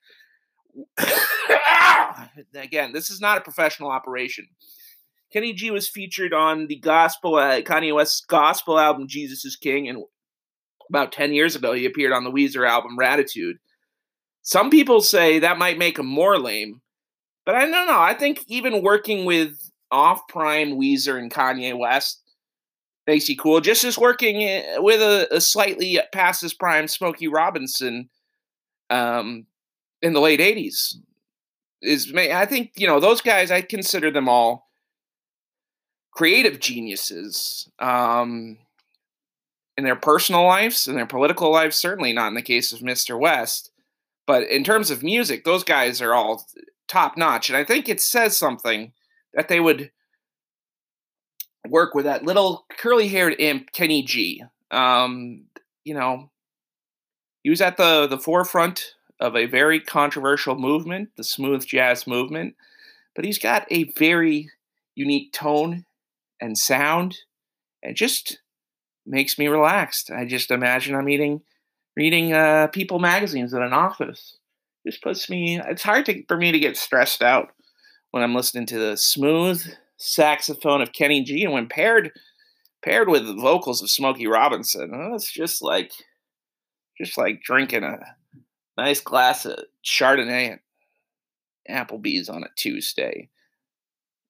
Again, 2.54 2.92
this 2.92 3.10
is 3.10 3.20
not 3.20 3.38
a 3.38 3.42
professional 3.42 3.90
operation. 3.90 4.46
Kenny 5.32 5.52
G 5.52 5.70
was 5.70 5.88
featured 5.88 6.32
on 6.34 6.66
the 6.66 6.78
gospel, 6.78 7.36
uh, 7.36 7.60
Kanye 7.60 7.94
West's 7.94 8.22
gospel 8.24 8.78
album, 8.78 9.06
Jesus 9.08 9.44
is 9.44 9.56
King, 9.56 9.88
and 9.88 10.04
about 10.88 11.12
10 11.12 11.32
years 11.32 11.56
ago, 11.56 11.72
he 11.72 11.86
appeared 11.86 12.12
on 12.12 12.24
the 12.24 12.30
Weezer 12.30 12.68
album, 12.68 12.98
Raditude. 12.98 13.54
Some 14.42 14.70
people 14.70 15.00
say 15.00 15.38
that 15.38 15.58
might 15.58 15.78
make 15.78 15.98
him 15.98 16.06
more 16.06 16.38
lame, 16.38 16.82
but 17.46 17.54
I 17.54 17.62
don't 17.62 17.86
know. 17.86 18.00
I 18.00 18.14
think 18.14 18.44
even 18.48 18.82
working 18.82 19.24
with 19.24 19.56
off 19.92 20.26
prime 20.26 20.72
Weezer 20.72 21.18
and 21.18 21.30
Kanye 21.30 21.78
West 21.78 22.22
you 23.06 23.36
cool. 23.36 23.60
Just 23.60 23.84
as 23.84 23.98
working 23.98 24.62
with 24.78 25.00
a, 25.00 25.28
a 25.34 25.40
slightly 25.40 26.00
past 26.12 26.42
his 26.42 26.54
prime 26.54 26.88
Smokey 26.88 27.28
Robinson 27.28 28.08
um, 28.90 29.46
in 30.00 30.12
the 30.12 30.20
late 30.20 30.40
80s 30.40 30.96
is, 31.80 32.12
I 32.14 32.46
think, 32.46 32.72
you 32.76 32.86
know, 32.86 33.00
those 33.00 33.20
guys, 33.20 33.50
I 33.50 33.60
consider 33.60 34.10
them 34.10 34.28
all 34.28 34.70
creative 36.12 36.60
geniuses 36.60 37.68
um, 37.78 38.58
in 39.76 39.84
their 39.84 39.96
personal 39.96 40.44
lives, 40.44 40.86
in 40.86 40.94
their 40.94 41.06
political 41.06 41.50
lives, 41.50 41.76
certainly 41.76 42.12
not 42.12 42.28
in 42.28 42.34
the 42.34 42.42
case 42.42 42.72
of 42.72 42.80
Mr. 42.80 43.18
West. 43.18 43.70
But 44.26 44.44
in 44.44 44.62
terms 44.62 44.90
of 44.90 45.02
music, 45.02 45.44
those 45.44 45.64
guys 45.64 46.00
are 46.00 46.14
all 46.14 46.46
top 46.86 47.16
notch. 47.16 47.48
And 47.48 47.56
I 47.56 47.64
think 47.64 47.88
it 47.88 48.00
says 48.00 48.36
something 48.36 48.92
that 49.34 49.48
they 49.48 49.60
would 49.60 49.90
work 51.68 51.94
with 51.94 52.04
that 52.04 52.24
little 52.24 52.66
curly 52.78 53.08
haired 53.08 53.36
imp, 53.38 53.72
Kenny 53.72 54.02
G. 54.02 54.42
Um, 54.70 55.44
you 55.84 55.94
know, 55.94 56.30
he 57.42 57.50
was 57.50 57.60
at 57.60 57.76
the, 57.76 58.06
the 58.06 58.18
forefront 58.18 58.94
of 59.20 59.36
a 59.36 59.46
very 59.46 59.80
controversial 59.80 60.56
movement, 60.56 61.10
the 61.16 61.24
smooth 61.24 61.64
jazz 61.64 62.06
movement, 62.06 62.54
but 63.14 63.24
he's 63.24 63.38
got 63.38 63.66
a 63.70 63.84
very 63.92 64.50
unique 64.94 65.32
tone 65.32 65.84
and 66.40 66.58
sound 66.58 67.16
and 67.82 67.96
just 67.96 68.38
makes 69.06 69.38
me 69.38 69.48
relaxed. 69.48 70.10
I 70.10 70.24
just 70.24 70.50
imagine 70.50 70.94
I'm 70.94 71.08
eating 71.08 71.42
reading 71.96 72.32
uh, 72.32 72.68
People 72.68 72.98
magazines 72.98 73.52
in 73.52 73.62
an 73.62 73.72
office. 73.72 74.38
Just 74.86 75.02
puts 75.02 75.28
me. 75.30 75.60
It's 75.60 75.82
hard 75.82 76.06
to, 76.06 76.24
for 76.26 76.36
me 76.36 76.50
to 76.50 76.58
get 76.58 76.76
stressed 76.76 77.22
out 77.22 77.50
when 78.12 78.22
I'm 78.22 78.34
listening 78.34 78.66
to 78.66 78.78
the 78.78 78.96
smooth 78.96 79.62
saxophone 79.96 80.80
of 80.80 80.92
Kenny 80.92 81.22
G, 81.24 81.44
and 81.44 81.52
when 81.52 81.66
paired 81.66 82.12
paired 82.82 83.08
with 83.08 83.26
the 83.26 83.34
vocals 83.34 83.82
of 83.82 83.90
Smokey 83.90 84.26
Robinson, 84.26 84.90
it's 85.14 85.30
just 85.30 85.62
like 85.62 85.92
just 86.96 87.18
like 87.18 87.42
drinking 87.42 87.84
a 87.84 87.98
nice 88.76 89.00
glass 89.00 89.44
of 89.44 89.58
Chardonnay 89.84 90.58
at 91.68 91.88
Applebee's 91.88 92.28
on 92.28 92.44
a 92.44 92.48
Tuesday. 92.56 93.28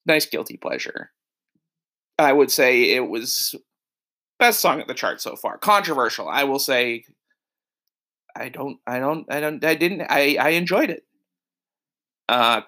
Nice 0.07 0.27
guilty 0.27 0.57
pleasure. 0.57 1.11
I 2.19 2.33
would 2.33 2.51
say 2.51 2.91
it 2.91 3.09
was 3.09 3.55
best 4.39 4.61
song 4.61 4.81
at 4.81 4.87
the 4.87 4.95
chart 4.95 5.21
so 5.21 5.37
far. 5.37 5.59
Controversial, 5.59 6.29
I 6.29 6.45
will 6.45 6.59
say 6.59 7.05
I 8.37 8.49
don't, 8.49 8.79
I 8.87 8.99
don't, 8.99 9.27
I 9.31 9.41
don't, 9.41 9.65
I 9.65 9.75
didn't, 9.75 10.03
I, 10.03 10.37
I 10.41 10.51
enjoyed 10.51 10.91
it. 10.91 11.05
Uh, 12.29 12.63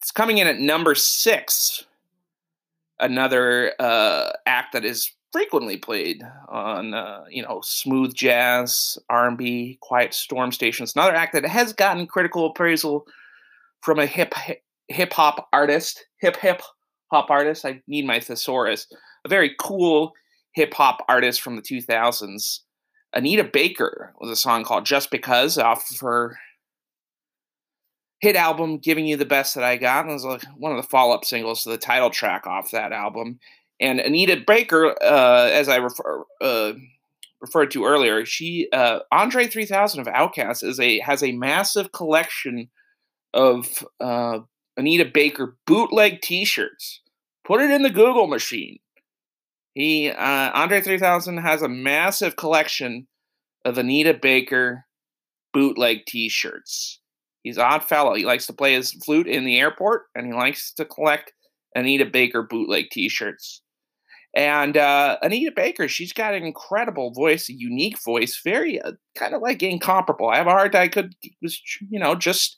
it's 0.00 0.10
coming 0.10 0.38
in 0.38 0.46
at 0.46 0.58
number 0.58 0.94
six. 0.94 1.84
Another 2.98 3.72
uh, 3.78 4.30
act 4.46 4.72
that 4.72 4.84
is 4.84 5.12
frequently 5.32 5.76
played 5.76 6.22
on, 6.48 6.94
uh, 6.94 7.24
you 7.30 7.42
know, 7.42 7.60
smooth 7.62 8.14
jazz, 8.14 8.98
R 9.08 9.28
and 9.28 9.38
B, 9.38 9.78
quiet 9.80 10.12
storm 10.14 10.52
stations. 10.52 10.94
Another 10.94 11.14
act 11.14 11.32
that 11.34 11.44
has 11.44 11.72
gotten 11.72 12.06
critical 12.06 12.46
appraisal 12.46 13.06
from 13.82 13.98
a 13.98 14.06
hip 14.06 14.34
hip 14.88 15.12
hop 15.12 15.48
artist, 15.52 16.06
hip 16.18 16.36
hip 16.36 16.62
hop 17.10 17.30
artist. 17.30 17.64
I 17.64 17.82
need 17.86 18.06
my 18.06 18.20
thesaurus. 18.20 18.86
A 19.24 19.28
very 19.28 19.54
cool 19.58 20.12
hip 20.54 20.74
hop 20.74 21.04
artist 21.08 21.40
from 21.40 21.56
the 21.56 21.62
2000s 21.62 22.60
Anita 23.12 23.44
Baker 23.44 24.12
with 24.20 24.30
a 24.30 24.36
song 24.36 24.64
called 24.64 24.86
Just 24.86 25.10
Because 25.10 25.58
off 25.58 25.90
of 25.90 26.00
her 26.00 26.38
hit 28.20 28.36
album, 28.36 28.78
Giving 28.78 29.06
You 29.06 29.16
the 29.16 29.24
Best 29.24 29.54
That 29.54 29.64
I 29.64 29.76
Got. 29.76 30.04
And 30.04 30.10
it 30.10 30.14
was 30.14 30.24
like 30.24 30.44
one 30.56 30.72
of 30.72 30.82
the 30.82 30.88
follow 30.88 31.14
up 31.14 31.24
singles 31.24 31.62
to 31.62 31.70
the 31.70 31.78
title 31.78 32.10
track 32.10 32.46
off 32.46 32.70
that 32.70 32.92
album. 32.92 33.40
And 33.80 33.98
Anita 33.98 34.42
Baker, 34.46 34.94
uh, 35.02 35.48
as 35.52 35.68
I 35.68 35.76
refer, 35.76 36.24
uh, 36.40 36.72
referred 37.40 37.70
to 37.72 37.86
earlier, 37.86 38.26
she 38.26 38.68
uh, 38.72 39.00
Andre 39.10 39.46
3000 39.46 40.00
of 40.00 40.06
Outkast 40.06 40.62
is 40.62 40.78
a 40.78 41.00
has 41.00 41.22
a 41.22 41.32
massive 41.32 41.90
collection 41.92 42.68
of 43.32 43.86
uh, 44.00 44.40
Anita 44.76 45.06
Baker 45.06 45.56
bootleg 45.66 46.20
T-shirts. 46.20 47.00
Put 47.44 47.62
it 47.62 47.70
in 47.70 47.82
the 47.82 47.90
Google 47.90 48.26
machine. 48.26 48.80
He 49.74 50.10
uh, 50.10 50.50
Andre 50.52 50.82
3000 50.82 51.38
has 51.38 51.62
a 51.62 51.68
massive 51.68 52.36
collection 52.36 53.06
of 53.64 53.78
Anita 53.78 54.12
Baker 54.12 54.84
bootleg 55.54 56.04
T-shirts. 56.06 56.99
He's 57.42 57.56
an 57.56 57.64
odd 57.64 57.84
fellow. 57.84 58.14
He 58.14 58.24
likes 58.24 58.46
to 58.46 58.52
play 58.52 58.74
his 58.74 58.92
flute 59.04 59.26
in 59.26 59.44
the 59.44 59.58
airport, 59.58 60.04
and 60.14 60.26
he 60.26 60.32
likes 60.32 60.72
to 60.74 60.84
collect 60.84 61.32
Anita 61.74 62.04
Baker 62.04 62.42
bootleg 62.42 62.90
T-shirts. 62.90 63.62
And 64.34 64.76
uh, 64.76 65.18
Anita 65.22 65.50
Baker, 65.54 65.88
she's 65.88 66.12
got 66.12 66.34
an 66.34 66.44
incredible 66.44 67.12
voice, 67.12 67.48
a 67.48 67.52
unique 67.52 68.00
voice, 68.04 68.40
very 68.44 68.80
uh, 68.80 68.92
kind 69.16 69.34
of 69.34 69.42
like 69.42 69.62
incomparable. 69.62 70.28
I 70.28 70.36
have 70.36 70.46
a 70.46 70.50
hard 70.50 70.72
time. 70.72 70.82
I 70.82 70.88
could, 70.88 71.14
was, 71.42 71.60
you 71.88 71.98
know, 71.98 72.14
just 72.14 72.56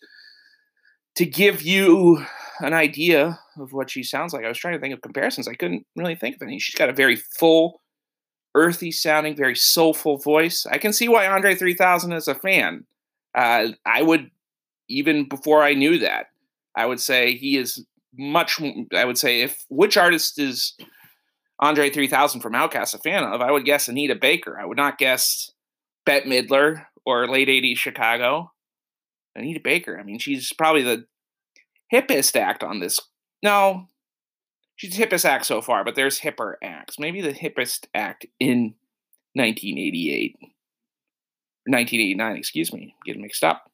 to 1.17 1.25
give 1.25 1.63
you 1.63 2.25
an 2.61 2.75
idea 2.75 3.39
of 3.59 3.73
what 3.73 3.91
she 3.91 4.03
sounds 4.03 4.33
like. 4.33 4.45
I 4.45 4.49
was 4.49 4.59
trying 4.59 4.75
to 4.75 4.81
think 4.81 4.95
of 4.95 5.01
comparisons. 5.01 5.49
I 5.49 5.55
couldn't 5.55 5.87
really 5.97 6.15
think 6.15 6.37
of 6.37 6.43
any. 6.43 6.59
She's 6.59 6.75
got 6.75 6.91
a 6.91 6.95
very 6.95 7.17
full, 7.17 7.81
earthy 8.55 8.93
sounding, 8.93 9.35
very 9.35 9.57
soulful 9.57 10.19
voice. 10.19 10.67
I 10.71 10.79
can 10.79 10.93
see 10.93 11.09
why 11.09 11.27
Andre 11.27 11.55
3000 11.55 12.13
is 12.13 12.29
a 12.29 12.35
fan. 12.35 12.85
Uh, 13.35 13.69
I 13.87 14.03
would, 14.03 14.31
even 14.89 15.29
before 15.29 15.63
I 15.63 15.75
knew 15.75 15.99
that, 15.99 16.27
I 16.77 16.87
would 16.87 17.01
say 17.01 17.35
he 17.35 17.57
is 17.57 17.85
much. 18.17 18.61
I 18.95 19.05
would 19.05 19.19
say 19.19 19.43
if 19.43 19.65
which 19.69 19.97
artist 19.97 20.39
is 20.39 20.75
Andre 21.61 21.91
3000 21.91 22.41
from 22.41 22.55
OutKast 22.55 22.95
a 22.95 22.99
fan 22.99 23.25
of, 23.25 23.41
I 23.41 23.51
would 23.51 23.65
guess 23.65 23.89
Anita 23.89 24.15
Baker. 24.15 24.59
I 24.61 24.67
would 24.67 24.77
not 24.77 24.99
guess 24.99 25.51
Bette 26.05 26.29
Midler 26.29 26.87
or 27.07 27.29
late 27.29 27.49
80s 27.49 27.77
Chicago. 27.77 28.53
Anita 29.35 29.61
Baker. 29.63 29.99
I 29.99 30.03
mean, 30.03 30.19
she's 30.19 30.53
probably 30.53 30.83
the 30.83 31.07
hippest 31.93 32.37
act 32.37 32.63
on 32.63 32.81
this. 32.81 33.01
No, 33.43 33.89
she's 34.77 34.97
hippest 34.97 35.25
act 35.25 35.47
so 35.47 35.63
far, 35.63 35.85
but 35.85 35.95
there's 35.95 36.21
hipper 36.21 36.55
acts. 36.63 36.99
Maybe 36.99 37.21
the 37.21 37.33
hippest 37.33 37.87
act 37.95 38.27
in 38.39 38.75
1988. 39.35 40.37
1989, 41.65 42.37
excuse 42.37 42.73
me, 42.73 42.95
getting 43.07 43.23
mixed 43.23 43.45
up. 43.45 43.71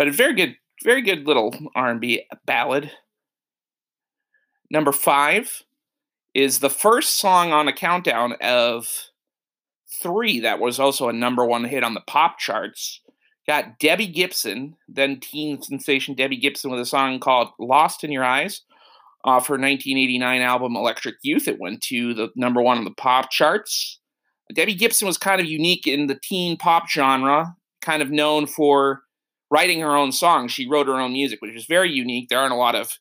But 0.00 0.08
a 0.08 0.12
very 0.12 0.32
good, 0.32 0.56
very 0.82 1.02
good 1.02 1.26
little 1.26 1.54
R&B 1.74 2.24
ballad. 2.46 2.90
Number 4.70 4.92
five 4.92 5.62
is 6.32 6.60
the 6.60 6.70
first 6.70 7.18
song 7.18 7.52
on 7.52 7.68
a 7.68 7.72
countdown 7.74 8.32
of 8.40 9.10
three 10.02 10.40
that 10.40 10.58
was 10.58 10.80
also 10.80 11.10
a 11.10 11.12
number 11.12 11.44
one 11.44 11.64
hit 11.64 11.84
on 11.84 11.92
the 11.92 12.00
pop 12.00 12.38
charts. 12.38 13.02
Got 13.46 13.78
Debbie 13.78 14.06
Gibson, 14.06 14.78
then 14.88 15.20
teen 15.20 15.60
sensation 15.60 16.14
Debbie 16.14 16.38
Gibson, 16.38 16.70
with 16.70 16.80
a 16.80 16.86
song 16.86 17.20
called 17.20 17.50
"Lost 17.58 18.02
in 18.02 18.10
Your 18.10 18.24
Eyes." 18.24 18.62
Off 19.24 19.48
her 19.48 19.58
1989 19.58 20.40
album 20.40 20.76
Electric 20.76 21.16
Youth, 21.22 21.46
it 21.46 21.60
went 21.60 21.82
to 21.82 22.14
the 22.14 22.30
number 22.34 22.62
one 22.62 22.78
on 22.78 22.84
the 22.84 22.94
pop 22.94 23.30
charts. 23.30 24.00
Debbie 24.54 24.72
Gibson 24.72 25.06
was 25.06 25.18
kind 25.18 25.42
of 25.42 25.46
unique 25.46 25.86
in 25.86 26.06
the 26.06 26.18
teen 26.22 26.56
pop 26.56 26.88
genre, 26.88 27.54
kind 27.82 28.00
of 28.00 28.10
known 28.10 28.46
for 28.46 29.02
writing 29.50 29.80
her 29.80 29.96
own 29.96 30.12
songs. 30.12 30.52
She 30.52 30.68
wrote 30.68 30.86
her 30.86 31.00
own 31.00 31.12
music, 31.12 31.40
which 31.40 31.54
is 31.54 31.66
very 31.66 31.90
unique. 31.90 32.28
There 32.28 32.38
aren't 32.38 32.52
a 32.52 32.56
lot 32.56 32.74
of 32.74 32.98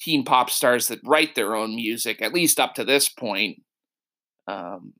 teen 0.00 0.24
pop 0.24 0.50
stars 0.50 0.88
that 0.88 1.00
write 1.04 1.34
their 1.34 1.54
own 1.56 1.74
music, 1.74 2.22
at 2.22 2.32
least 2.32 2.60
up 2.60 2.74
to 2.74 2.84
this 2.84 3.08
point. 3.08 3.62
Um, 4.46 4.94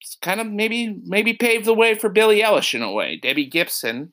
it's 0.00 0.16
kind 0.22 0.40
of 0.40 0.46
maybe 0.46 1.00
maybe 1.04 1.32
paved 1.32 1.64
the 1.64 1.74
way 1.74 1.94
for 1.94 2.08
Billie 2.08 2.42
Eilish 2.42 2.74
in 2.74 2.82
a 2.82 2.92
way. 2.92 3.18
Debbie 3.20 3.46
Gibson 3.46 4.12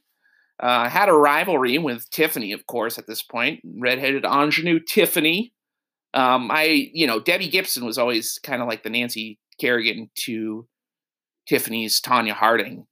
uh, 0.62 0.90
had 0.90 1.10
a 1.10 1.14
rivalry 1.14 1.78
with 1.78 2.10
Tiffany, 2.10 2.52
of 2.52 2.66
course, 2.68 2.98
at 2.98 3.08
this 3.08 3.22
point. 3.22 3.62
Redheaded 3.80 4.26
ingenue 4.26 4.80
Tiffany. 4.80 5.54
Um, 6.14 6.50
I, 6.52 6.90
you 6.94 7.06
know, 7.06 7.20
Debbie 7.20 7.50
Gibson 7.50 7.86
was 7.86 7.98
always 7.98 8.40
kind 8.42 8.62
of 8.62 8.68
like 8.68 8.84
the 8.84 8.90
Nancy 8.90 9.40
Kerrigan 9.60 10.10
to 10.26 10.68
Tiffany's 11.48 12.02
Tonya 12.02 12.32
Harding. 12.32 12.88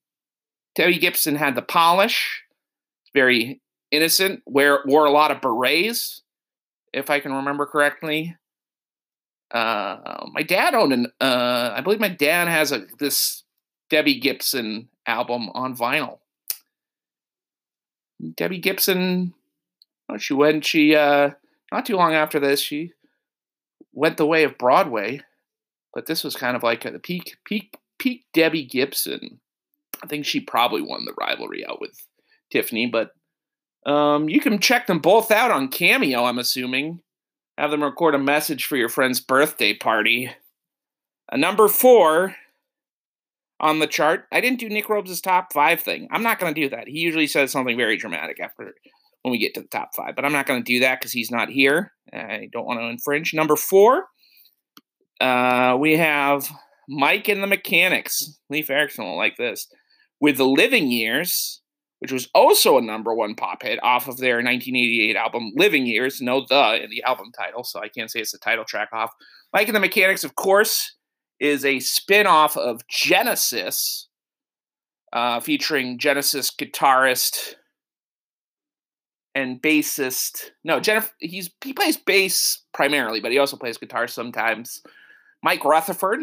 Debbie 0.76 1.00
Gibson 1.00 1.36
had 1.36 1.56
the 1.56 1.62
polish, 1.62 2.44
very 3.14 3.62
innocent, 3.92 4.42
wear, 4.46 4.80
wore 4.86 5.06
a 5.06 5.12
lot 5.12 5.32
of 5.32 5.42
berets, 5.42 6.22
if 6.94 7.10
I 7.10 7.20
can 7.20 7.34
remember 7.34 7.66
correctly. 7.66 8.36
Uh, 9.52 10.26
my 10.32 10.44
dad 10.44 10.74
owned 10.74 10.94
an, 10.94 11.08
uh, 11.22 11.74
I 11.76 11.82
believe 11.82 12.00
my 12.00 12.10
dad 12.10 12.48
has 12.48 12.72
a 12.72 12.86
this 13.00 13.44
Debbie 13.90 14.20
Gibson 14.20 14.90
album 15.06 15.50
on 15.54 15.78
vinyl. 15.78 16.20
Debbie 18.36 18.60
Gibson, 18.60 19.34
oh, 20.10 20.18
she 20.18 20.34
went, 20.34 20.66
she, 20.66 20.96
uh, 20.96 21.32
not 21.72 21.86
too 21.86 21.96
long 21.96 22.14
after 22.14 22.40
this, 22.40 22.60
she 22.60 22.92
went 23.94 24.18
the 24.18 24.26
way 24.26 24.44
of 24.44 24.58
Broadway 24.58 25.22
but 25.96 26.06
this 26.06 26.26
was 26.26 26.36
kind 26.36 26.58
of 26.58 26.62
like 26.62 26.84
the 26.84 27.00
peak, 27.00 27.38
peak, 27.46 27.78
peak 27.98 28.26
Debbie 28.34 28.66
Gibson. 28.66 29.40
I 30.04 30.08
think 30.08 30.26
she 30.26 30.40
probably 30.40 30.82
won 30.82 31.06
the 31.06 31.14
rivalry 31.20 31.66
out 31.66 31.82
with 31.82 31.92
Tiffany, 32.52 32.88
but 32.88 33.12
um, 33.90 34.30
you 34.30 34.40
can 34.40 34.60
check 34.60 34.88
them 34.88 35.00
both 35.00 35.32
out 35.32 35.52
on 35.52 35.68
Cameo, 35.68 36.24
I'm 36.24 36.40
assuming. 36.40 37.02
Have 37.58 37.72
them 37.72 37.84
record 37.84 38.16
a 38.16 38.20
message 38.20 38.66
for 38.66 38.76
your 38.76 38.90
friend's 38.90 39.22
birthday 39.22 39.74
party. 39.74 40.30
Number 41.34 41.68
four 41.68 42.36
on 43.60 43.80
the 43.80 43.88
chart. 43.88 44.26
I 44.32 44.42
didn't 44.42 44.60
do 44.60 44.70
Nick 44.70 44.90
Robes' 44.90 45.22
top 45.22 45.54
five 45.54 45.80
thing. 45.80 46.08
I'm 46.12 46.24
not 46.24 46.40
going 46.40 46.54
to 46.54 46.62
do 46.62 46.70
that. 46.70 46.88
He 46.88 47.00
usually 47.00 47.28
says 47.28 47.52
something 47.52 47.78
very 47.78 47.98
dramatic 47.98 48.40
after 48.42 48.74
when 49.22 49.32
we 49.32 49.38
get 49.38 49.54
to 49.56 49.62
the 49.62 49.68
top 49.68 49.96
five, 49.96 50.16
but 50.16 50.26
I'm 50.26 50.34
not 50.34 50.46
going 50.46 50.64
to 50.64 50.74
do 50.74 50.82
that 50.82 51.00
because 51.00 51.12
he's 51.12 51.32
not 51.32 51.50
here. 51.50 51.94
I 52.14 52.50
don't 52.52 52.66
want 52.66 52.80
to 52.80 52.86
infringe. 52.86 53.34
Number 53.34 53.56
four 53.56 54.06
uh, 55.22 55.78
we 55.80 55.98
have 55.98 56.50
Mike 56.88 57.28
and 57.28 57.42
the 57.42 57.48
Mechanics. 57.48 58.38
Leif 58.50 58.70
Erikson 58.70 59.06
will 59.06 59.18
like 59.18 59.38
this. 59.38 59.68
With 60.26 60.38
the 60.38 60.48
Living 60.48 60.90
Years, 60.90 61.62
which 62.00 62.12
was 62.12 62.30
also 62.34 62.80
a 62.80 62.82
number 62.82 63.14
one 63.14 63.36
pop 63.36 63.62
hit 63.62 63.78
off 63.84 64.08
of 64.08 64.18
their 64.18 64.38
1988 64.38 65.16
album 65.16 65.52
Living 65.56 65.86
Years. 65.86 66.20
No 66.20 66.44
the 66.50 66.84
in 66.84 66.90
the 66.90 67.04
album 67.04 67.32
title, 67.32 67.64
so 67.64 67.80
I 67.80 67.90
can't 67.90 68.10
say 68.10 68.22
it's 68.22 68.32
the 68.32 68.40
title 68.40 68.66
track 68.66 68.90
off. 68.92 69.12
Mike 69.54 69.68
and 69.68 69.76
the 69.76 69.80
Mechanics, 69.80 70.24
of 70.24 70.34
course, 70.34 70.96
is 71.40 71.64
a 71.64 71.80
spin 71.80 72.26
off 72.26 72.58
of 72.58 72.82
Genesis, 72.88 74.08
uh, 75.14 75.42
featuring 75.42 76.00
Genesis 76.00 76.50
guitarist 76.50 77.54
and 79.36 79.62
bassist. 79.62 80.50
No, 80.64 80.80
Jennifer. 80.80 81.12
He's 81.20 81.52
he 81.64 81.72
plays 81.72 81.98
bass 81.98 82.64
primarily, 82.74 83.20
but 83.20 83.32
he 83.32 83.38
also 83.38 83.58
plays 83.58 83.78
guitar 83.78 84.08
sometimes. 84.08 84.82
Mike 85.44 85.64
Rutherford, 85.64 86.22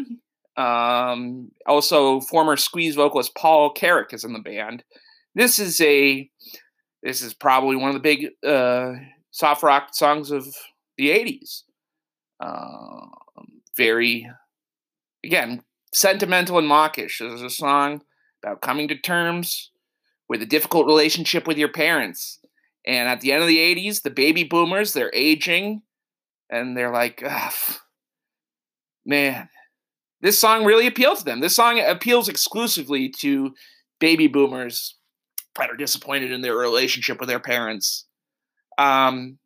um, 0.56 1.50
also 1.66 2.20
former 2.20 2.56
Squeeze 2.56 2.94
vocalist 2.94 3.34
Paul 3.34 3.72
Carrack 3.72 4.12
is 4.12 4.24
in 4.24 4.32
the 4.32 4.38
band. 4.38 4.84
This 5.34 5.58
is 5.58 5.80
a 5.80 6.30
this 7.02 7.22
is 7.22 7.34
probably 7.34 7.76
one 7.76 7.88
of 7.88 7.94
the 7.94 8.00
big 8.00 8.28
uh, 8.46 8.92
soft 9.30 9.62
rock 9.62 9.88
songs 9.92 10.30
of 10.30 10.46
the 10.98 11.10
'80s. 11.10 11.62
Uh, 12.40 13.06
very, 13.76 14.28
again, 15.24 15.62
sentimental 15.94 16.58
and 16.58 16.68
mawkish. 16.68 17.18
This 17.18 17.32
is 17.34 17.42
a 17.42 17.50
song 17.50 18.02
about 18.42 18.60
coming 18.60 18.88
to 18.88 18.98
terms 18.98 19.70
with 20.28 20.42
a 20.42 20.46
difficult 20.46 20.86
relationship 20.86 21.46
with 21.46 21.58
your 21.58 21.68
parents. 21.68 22.38
And 22.86 23.08
at 23.08 23.20
the 23.20 23.32
end 23.32 23.42
of 23.42 23.48
the 23.48 23.58
80s, 23.58 24.02
the 24.02 24.10
baby 24.10 24.44
boomers, 24.44 24.92
they're 24.92 25.14
aging 25.14 25.82
and 26.50 26.76
they're 26.76 26.92
like, 26.92 27.22
man, 29.06 29.48
this 30.22 30.38
song 30.38 30.64
really 30.64 30.86
appeals 30.86 31.18
to 31.20 31.24
them. 31.24 31.40
This 31.40 31.56
song 31.56 31.80
appeals 31.80 32.28
exclusively 32.28 33.08
to 33.18 33.54
baby 33.98 34.28
boomers 34.28 34.94
that 35.56 35.70
are 35.70 35.76
disappointed 35.76 36.30
in 36.32 36.40
their 36.40 36.56
relationship 36.56 37.20
with 37.20 37.28
their 37.28 37.40
parents. 37.40 38.06
Um, 38.78 39.38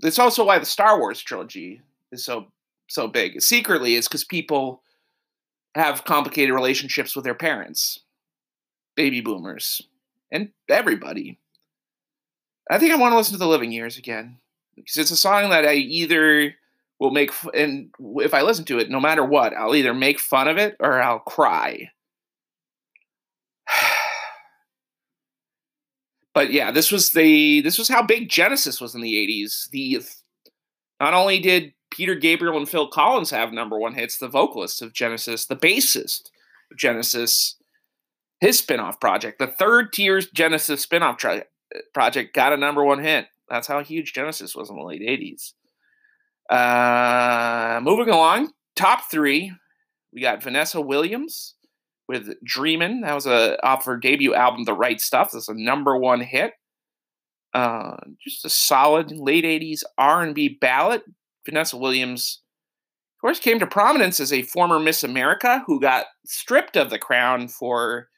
it's 0.00 0.18
also 0.18 0.44
why 0.44 0.58
the 0.58 0.66
Star 0.66 0.98
Wars 0.98 1.20
trilogy 1.20 1.80
is 2.12 2.24
so 2.24 2.48
so 2.88 3.08
big. 3.08 3.40
Secretly, 3.40 3.94
it's 3.96 4.08
because 4.08 4.24
people 4.24 4.82
have 5.74 6.04
complicated 6.04 6.54
relationships 6.54 7.14
with 7.14 7.24
their 7.24 7.34
parents, 7.34 8.00
baby 8.94 9.20
boomers, 9.20 9.82
and 10.30 10.50
everybody. 10.68 11.38
I 12.70 12.78
think 12.78 12.92
I 12.92 12.96
want 12.96 13.12
to 13.12 13.16
listen 13.16 13.32
to 13.32 13.38
the 13.38 13.46
Living 13.46 13.72
Years 13.72 13.96
again 13.96 14.38
because 14.74 14.96
it's 14.96 15.10
a 15.10 15.16
song 15.16 15.50
that 15.50 15.64
I 15.64 15.74
either 15.74 16.54
will 16.98 17.10
make 17.10 17.30
and 17.54 17.90
if 18.16 18.34
I 18.34 18.42
listen 18.42 18.64
to 18.66 18.78
it, 18.78 18.90
no 18.90 19.00
matter 19.00 19.24
what, 19.24 19.54
I'll 19.54 19.74
either 19.74 19.94
make 19.94 20.18
fun 20.18 20.48
of 20.48 20.56
it 20.56 20.76
or 20.80 21.00
I'll 21.00 21.18
cry. 21.18 21.90
but 26.34 26.52
yeah, 26.52 26.70
this 26.70 26.90
was 26.92 27.10
the 27.10 27.60
this 27.60 27.78
was 27.78 27.88
how 27.88 28.02
big 28.02 28.28
Genesis 28.28 28.80
was 28.80 28.94
in 28.94 29.00
the 29.00 29.14
'80s. 29.14 29.68
The 29.70 30.02
not 31.00 31.14
only 31.14 31.38
did 31.38 31.72
Peter 31.90 32.14
Gabriel 32.14 32.56
and 32.56 32.68
Phil 32.68 32.88
Collins 32.88 33.30
have 33.30 33.52
number 33.52 33.78
one 33.78 33.94
hits, 33.94 34.18
the 34.18 34.28
vocalist 34.28 34.82
of 34.82 34.92
Genesis, 34.92 35.46
the 35.46 35.56
bassist 35.56 36.30
of 36.70 36.76
Genesis, 36.76 37.56
his 38.40 38.60
spinoff 38.60 39.00
project, 39.00 39.38
the 39.38 39.46
third 39.46 39.92
tier 39.92 40.20
Genesis 40.20 40.84
spinoff 40.86 41.18
tra- 41.18 41.44
uh, 41.74 41.78
project, 41.94 42.34
got 42.34 42.52
a 42.52 42.56
number 42.56 42.84
one 42.84 43.02
hit. 43.02 43.26
That's 43.48 43.66
how 43.66 43.82
huge 43.82 44.12
Genesis 44.12 44.54
was 44.56 44.70
in 44.70 44.76
the 44.76 44.82
late 44.82 45.02
'80s. 45.02 45.52
Uh, 46.48 47.80
moving 47.82 48.08
along, 48.08 48.52
top 48.76 49.10
three, 49.10 49.52
we 50.12 50.20
got 50.20 50.42
Vanessa 50.42 50.80
Williams 50.80 51.54
with 52.08 52.34
"Dreamin'." 52.44 53.00
That 53.02 53.14
was 53.14 53.26
a 53.26 53.64
off 53.64 53.84
her 53.84 53.96
debut 53.96 54.34
album, 54.34 54.64
"The 54.64 54.74
Right 54.74 55.00
Stuff." 55.00 55.32
That's 55.32 55.48
a 55.48 55.54
number 55.54 55.96
one 55.96 56.20
hit. 56.20 56.52
Uh, 57.52 57.96
just 58.22 58.44
a 58.44 58.50
solid 58.50 59.12
late 59.12 59.44
'80s 59.44 59.82
R&B 59.98 60.58
ballad. 60.60 61.02
Vanessa 61.44 61.76
Williams, 61.76 62.42
of 63.16 63.20
course, 63.20 63.38
came 63.38 63.58
to 63.58 63.66
prominence 63.66 64.20
as 64.20 64.32
a 64.32 64.42
former 64.42 64.78
Miss 64.78 65.02
America 65.02 65.62
who 65.66 65.80
got 65.80 66.06
stripped 66.24 66.76
of 66.76 66.90
the 66.90 66.98
crown 66.98 67.48
for 67.48 68.08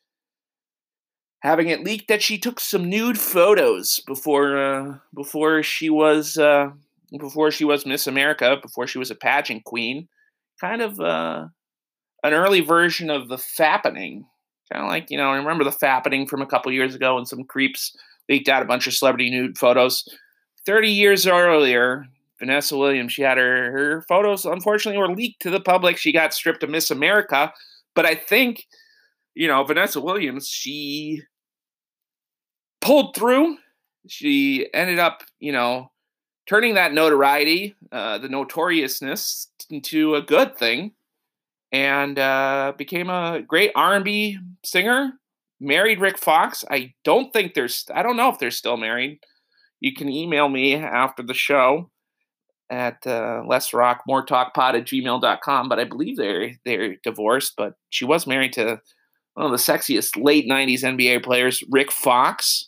having 1.40 1.68
it 1.68 1.84
leaked 1.84 2.08
that 2.08 2.22
she 2.22 2.38
took 2.38 2.58
some 2.58 2.88
nude 2.88 3.18
photos 3.18 4.00
before 4.06 4.58
uh, 4.58 4.98
before 5.14 5.62
she 5.62 5.88
was 5.88 6.36
uh, 6.36 6.70
before 7.16 7.50
she 7.50 7.64
was 7.64 7.86
Miss 7.86 8.06
America, 8.06 8.58
before 8.60 8.86
she 8.86 8.98
was 8.98 9.10
a 9.10 9.14
pageant 9.14 9.64
queen, 9.64 10.08
kind 10.60 10.82
of 10.82 11.00
uh, 11.00 11.46
an 12.22 12.32
early 12.32 12.60
version 12.60 13.10
of 13.10 13.28
the 13.28 13.36
fappening. 13.36 14.24
Kind 14.72 14.84
of 14.84 14.88
like, 14.88 15.10
you 15.10 15.16
know, 15.16 15.30
I 15.30 15.36
remember 15.36 15.64
the 15.64 15.70
fappening 15.70 16.28
from 16.28 16.42
a 16.42 16.46
couple 16.46 16.70
years 16.72 16.94
ago 16.94 17.14
when 17.14 17.24
some 17.24 17.44
creeps 17.44 17.96
leaked 18.28 18.48
out 18.48 18.62
a 18.62 18.66
bunch 18.66 18.86
of 18.86 18.92
celebrity 18.92 19.30
nude 19.30 19.56
photos. 19.56 20.04
30 20.66 20.90
years 20.90 21.26
earlier, 21.26 22.04
Vanessa 22.38 22.76
Williams, 22.76 23.12
she 23.12 23.22
had 23.22 23.38
her, 23.38 23.72
her 23.72 24.04
photos, 24.08 24.44
unfortunately, 24.44 24.98
were 24.98 25.14
leaked 25.14 25.40
to 25.42 25.50
the 25.50 25.60
public. 25.60 25.96
She 25.96 26.12
got 26.12 26.34
stripped 26.34 26.62
of 26.62 26.70
Miss 26.70 26.90
America. 26.90 27.52
But 27.94 28.04
I 28.04 28.14
think, 28.14 28.66
you 29.34 29.48
know, 29.48 29.64
Vanessa 29.64 30.00
Williams, 30.00 30.46
she 30.46 31.22
pulled 32.80 33.16
through. 33.16 33.56
She 34.06 34.68
ended 34.74 34.98
up, 34.98 35.22
you 35.40 35.52
know, 35.52 35.90
turning 36.48 36.74
that 36.74 36.92
notoriety, 36.92 37.74
uh, 37.92 38.18
the 38.18 38.28
notoriousness, 38.28 39.48
into 39.70 40.14
a 40.14 40.22
good 40.22 40.56
thing, 40.56 40.92
and 41.70 42.18
uh, 42.18 42.72
became 42.76 43.10
a 43.10 43.42
great 43.46 43.70
R&B 43.74 44.38
singer. 44.64 45.12
Married 45.60 46.00
Rick 46.00 46.18
Fox. 46.18 46.64
I 46.70 46.94
don't 47.04 47.32
think 47.32 47.54
there's. 47.54 47.84
I 47.92 48.02
don't 48.02 48.16
know 48.16 48.28
if 48.28 48.38
they're 48.38 48.50
still 48.50 48.76
married. 48.76 49.18
You 49.80 49.92
can 49.92 50.08
email 50.08 50.48
me 50.48 50.76
after 50.76 51.22
the 51.22 51.34
show 51.34 51.90
at 52.70 53.06
uh, 53.06 53.42
less 53.46 53.72
rock 53.72 54.02
more 54.06 54.24
talk 54.24 54.54
pod 54.54 54.76
at 54.76 54.84
gmail.com 54.84 55.68
but 55.68 55.78
i 55.78 55.84
believe 55.84 56.16
they're 56.16 56.52
they're 56.64 56.96
divorced 57.02 57.54
but 57.56 57.74
she 57.90 58.04
was 58.04 58.26
married 58.26 58.52
to 58.52 58.80
one 59.34 59.46
of 59.46 59.52
the 59.52 59.56
sexiest 59.56 60.22
late 60.22 60.46
90s 60.46 60.82
nba 60.82 61.22
players 61.22 61.62
rick 61.70 61.90
fox 61.90 62.67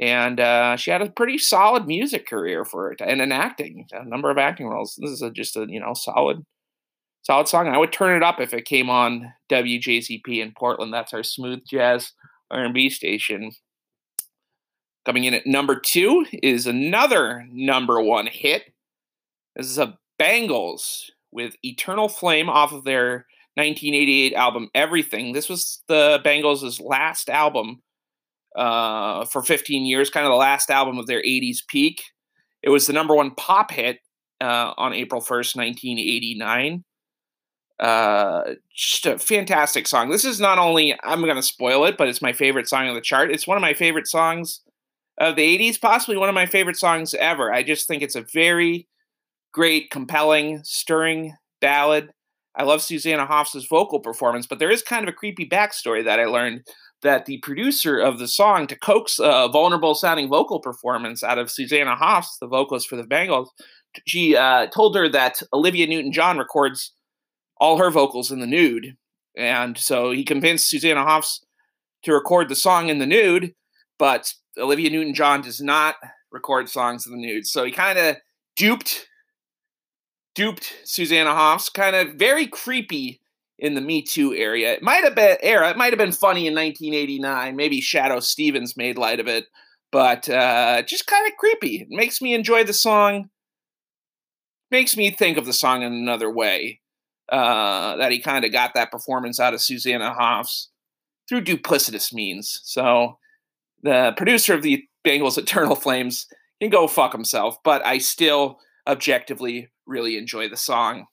and 0.00 0.40
uh, 0.40 0.76
she 0.76 0.90
had 0.90 1.02
a 1.02 1.10
pretty 1.10 1.38
solid 1.38 1.86
music 1.86 2.26
career 2.26 2.64
for 2.64 2.90
it 2.90 3.00
and 3.00 3.20
an 3.20 3.30
acting 3.30 3.86
a 3.92 4.04
number 4.04 4.30
of 4.30 4.38
acting 4.38 4.66
roles. 4.66 4.98
This 5.00 5.10
is 5.10 5.22
a, 5.22 5.30
just 5.30 5.56
a 5.56 5.66
you 5.68 5.78
know 5.78 5.94
solid 5.94 6.44
solid 7.22 7.46
song 7.46 7.68
i 7.68 7.76
would 7.76 7.92
turn 7.92 8.16
it 8.16 8.22
up 8.22 8.40
if 8.40 8.54
it 8.54 8.64
came 8.64 8.88
on 8.88 9.30
wjcp 9.50 10.26
in 10.26 10.52
portland 10.52 10.90
that's 10.90 11.12
our 11.12 11.22
smooth 11.22 11.60
jazz 11.68 12.12
r&b 12.50 12.90
station. 12.90 13.52
Coming 15.06 15.24
in 15.24 15.34
at 15.34 15.46
number 15.46 15.78
two 15.78 16.26
is 16.42 16.66
another 16.66 17.46
number 17.50 18.00
one 18.00 18.26
hit. 18.26 18.72
This 19.56 19.66
is 19.66 19.78
a 19.78 19.98
Bangles 20.18 21.10
with 21.32 21.56
Eternal 21.62 22.08
Flame 22.08 22.50
off 22.50 22.72
of 22.72 22.84
their 22.84 23.26
1988 23.54 24.34
album 24.34 24.68
Everything. 24.74 25.32
This 25.32 25.48
was 25.48 25.82
the 25.88 26.20
Bangles' 26.22 26.80
last 26.80 27.30
album 27.30 27.80
uh, 28.56 29.24
for 29.26 29.42
15 29.42 29.84
years, 29.84 30.10
kind 30.10 30.26
of 30.26 30.30
the 30.30 30.36
last 30.36 30.70
album 30.70 30.98
of 30.98 31.06
their 31.06 31.22
80s 31.22 31.58
peak. 31.68 32.02
It 32.62 32.70
was 32.70 32.86
the 32.86 32.92
number 32.92 33.14
one 33.14 33.32
pop 33.34 33.70
hit 33.70 33.98
uh, 34.40 34.74
on 34.76 34.92
April 34.92 35.20
1st, 35.20 35.56
1989. 35.56 36.84
Uh, 37.78 38.54
just 38.74 39.06
a 39.06 39.18
fantastic 39.18 39.86
song. 39.86 40.10
This 40.10 40.24
is 40.24 40.38
not 40.38 40.58
only, 40.58 40.94
I'm 41.02 41.22
going 41.22 41.36
to 41.36 41.42
spoil 41.42 41.86
it, 41.86 41.96
but 41.96 42.08
it's 42.08 42.20
my 42.20 42.32
favorite 42.32 42.68
song 42.68 42.88
on 42.88 42.94
the 42.94 43.00
chart. 43.00 43.30
It's 43.30 43.46
one 43.46 43.56
of 43.56 43.62
my 43.62 43.72
favorite 43.72 44.06
songs 44.06 44.60
of 45.18 45.36
the 45.36 45.58
80s, 45.58 45.80
possibly 45.80 46.16
one 46.16 46.28
of 46.28 46.34
my 46.34 46.46
favorite 46.46 46.76
songs 46.76 47.14
ever. 47.14 47.52
I 47.52 47.62
just 47.62 47.88
think 47.88 48.02
it's 48.02 48.16
a 48.16 48.26
very 48.34 48.86
great, 49.52 49.90
compelling, 49.90 50.60
stirring 50.64 51.34
ballad. 51.60 52.10
I 52.54 52.64
love 52.64 52.82
Susanna 52.82 53.26
Hoffs' 53.26 53.66
vocal 53.68 54.00
performance, 54.00 54.46
but 54.46 54.58
there 54.58 54.70
is 54.70 54.82
kind 54.82 55.06
of 55.06 55.12
a 55.12 55.16
creepy 55.16 55.48
backstory 55.48 56.04
that 56.04 56.20
I 56.20 56.26
learned 56.26 56.66
that 57.02 57.26
the 57.26 57.38
producer 57.38 57.98
of 57.98 58.18
the 58.18 58.28
song 58.28 58.66
to 58.66 58.78
coax 58.78 59.18
a 59.18 59.48
vulnerable 59.48 59.94
sounding 59.94 60.28
vocal 60.28 60.60
performance 60.60 61.22
out 61.22 61.38
of 61.38 61.50
Susanna 61.50 61.96
Hoffs, 61.96 62.36
the 62.38 62.46
vocalist 62.46 62.88
for 62.88 62.96
the 62.96 63.04
Bangles, 63.04 63.50
she 64.06 64.36
uh, 64.36 64.66
told 64.66 64.94
her 64.96 65.08
that 65.08 65.42
Olivia 65.52 65.86
Newton 65.86 66.12
John 66.12 66.38
records 66.38 66.92
all 67.56 67.78
her 67.78 67.90
vocals 67.90 68.30
in 68.30 68.40
the 68.40 68.46
nude. 68.46 68.96
And 69.36 69.76
so 69.78 70.10
he 70.10 70.24
convinced 70.24 70.68
Susanna 70.68 71.02
Hoffs 71.02 71.44
to 72.04 72.12
record 72.12 72.48
the 72.48 72.56
song 72.56 72.88
in 72.88 72.98
the 72.98 73.06
nude, 73.06 73.54
but 73.98 74.32
Olivia 74.58 74.90
Newton 74.90 75.14
John 75.14 75.40
does 75.42 75.60
not 75.60 75.96
record 76.30 76.68
songs 76.68 77.06
in 77.06 77.12
the 77.12 77.18
nude. 77.18 77.46
So 77.46 77.64
he 77.64 77.72
kind 77.72 77.98
of 77.98 78.16
duped 78.56 79.06
duped 80.34 80.72
Susanna 80.84 81.32
Hoffs, 81.34 81.68
kind 81.68 81.96
of 81.96 82.14
very 82.14 82.46
creepy 82.46 83.20
in 83.60 83.74
the 83.74 83.80
Me 83.80 84.02
Too 84.02 84.34
area. 84.34 84.72
It 84.72 84.82
might 84.82 85.04
have 85.04 85.14
been 85.14 85.36
era. 85.42 85.70
It 85.70 85.76
might 85.76 85.92
have 85.92 85.98
been 85.98 86.12
funny 86.12 86.46
in 86.46 86.54
1989. 86.54 87.54
Maybe 87.54 87.80
Shadoe 87.80 88.22
Stevens 88.22 88.76
made 88.76 88.98
light 88.98 89.20
of 89.20 89.28
it, 89.28 89.46
but 89.92 90.28
uh, 90.28 90.82
just 90.82 91.06
kind 91.06 91.26
of 91.26 91.36
creepy. 91.36 91.82
It 91.82 91.88
makes 91.90 92.20
me 92.20 92.34
enjoy 92.34 92.64
the 92.64 92.72
song. 92.72 93.30
Makes 94.70 94.96
me 94.96 95.10
think 95.10 95.36
of 95.36 95.46
the 95.46 95.52
song 95.52 95.82
in 95.82 95.92
another 95.92 96.32
way. 96.32 96.80
Uh, 97.30 97.96
that 97.96 98.10
he 98.10 98.18
kind 98.18 98.44
of 98.44 98.50
got 98.50 98.74
that 98.74 98.90
performance 98.90 99.38
out 99.38 99.54
of 99.54 99.60
Susanna 99.60 100.12
Hoffs 100.12 100.70
through 101.28 101.44
duplicitous 101.44 102.12
means. 102.12 102.60
So 102.64 103.18
the 103.84 104.12
producer 104.16 104.52
of 104.52 104.62
the 104.62 104.82
Bangles 105.04 105.38
Eternal 105.38 105.76
Flames 105.76 106.26
can 106.60 106.70
go 106.70 106.88
fuck 106.88 107.12
himself, 107.12 107.56
but 107.62 107.86
I 107.86 107.98
still 107.98 108.58
objectively 108.84 109.70
really 109.86 110.16
enjoy 110.18 110.48
the 110.48 110.56
song. 110.56 111.06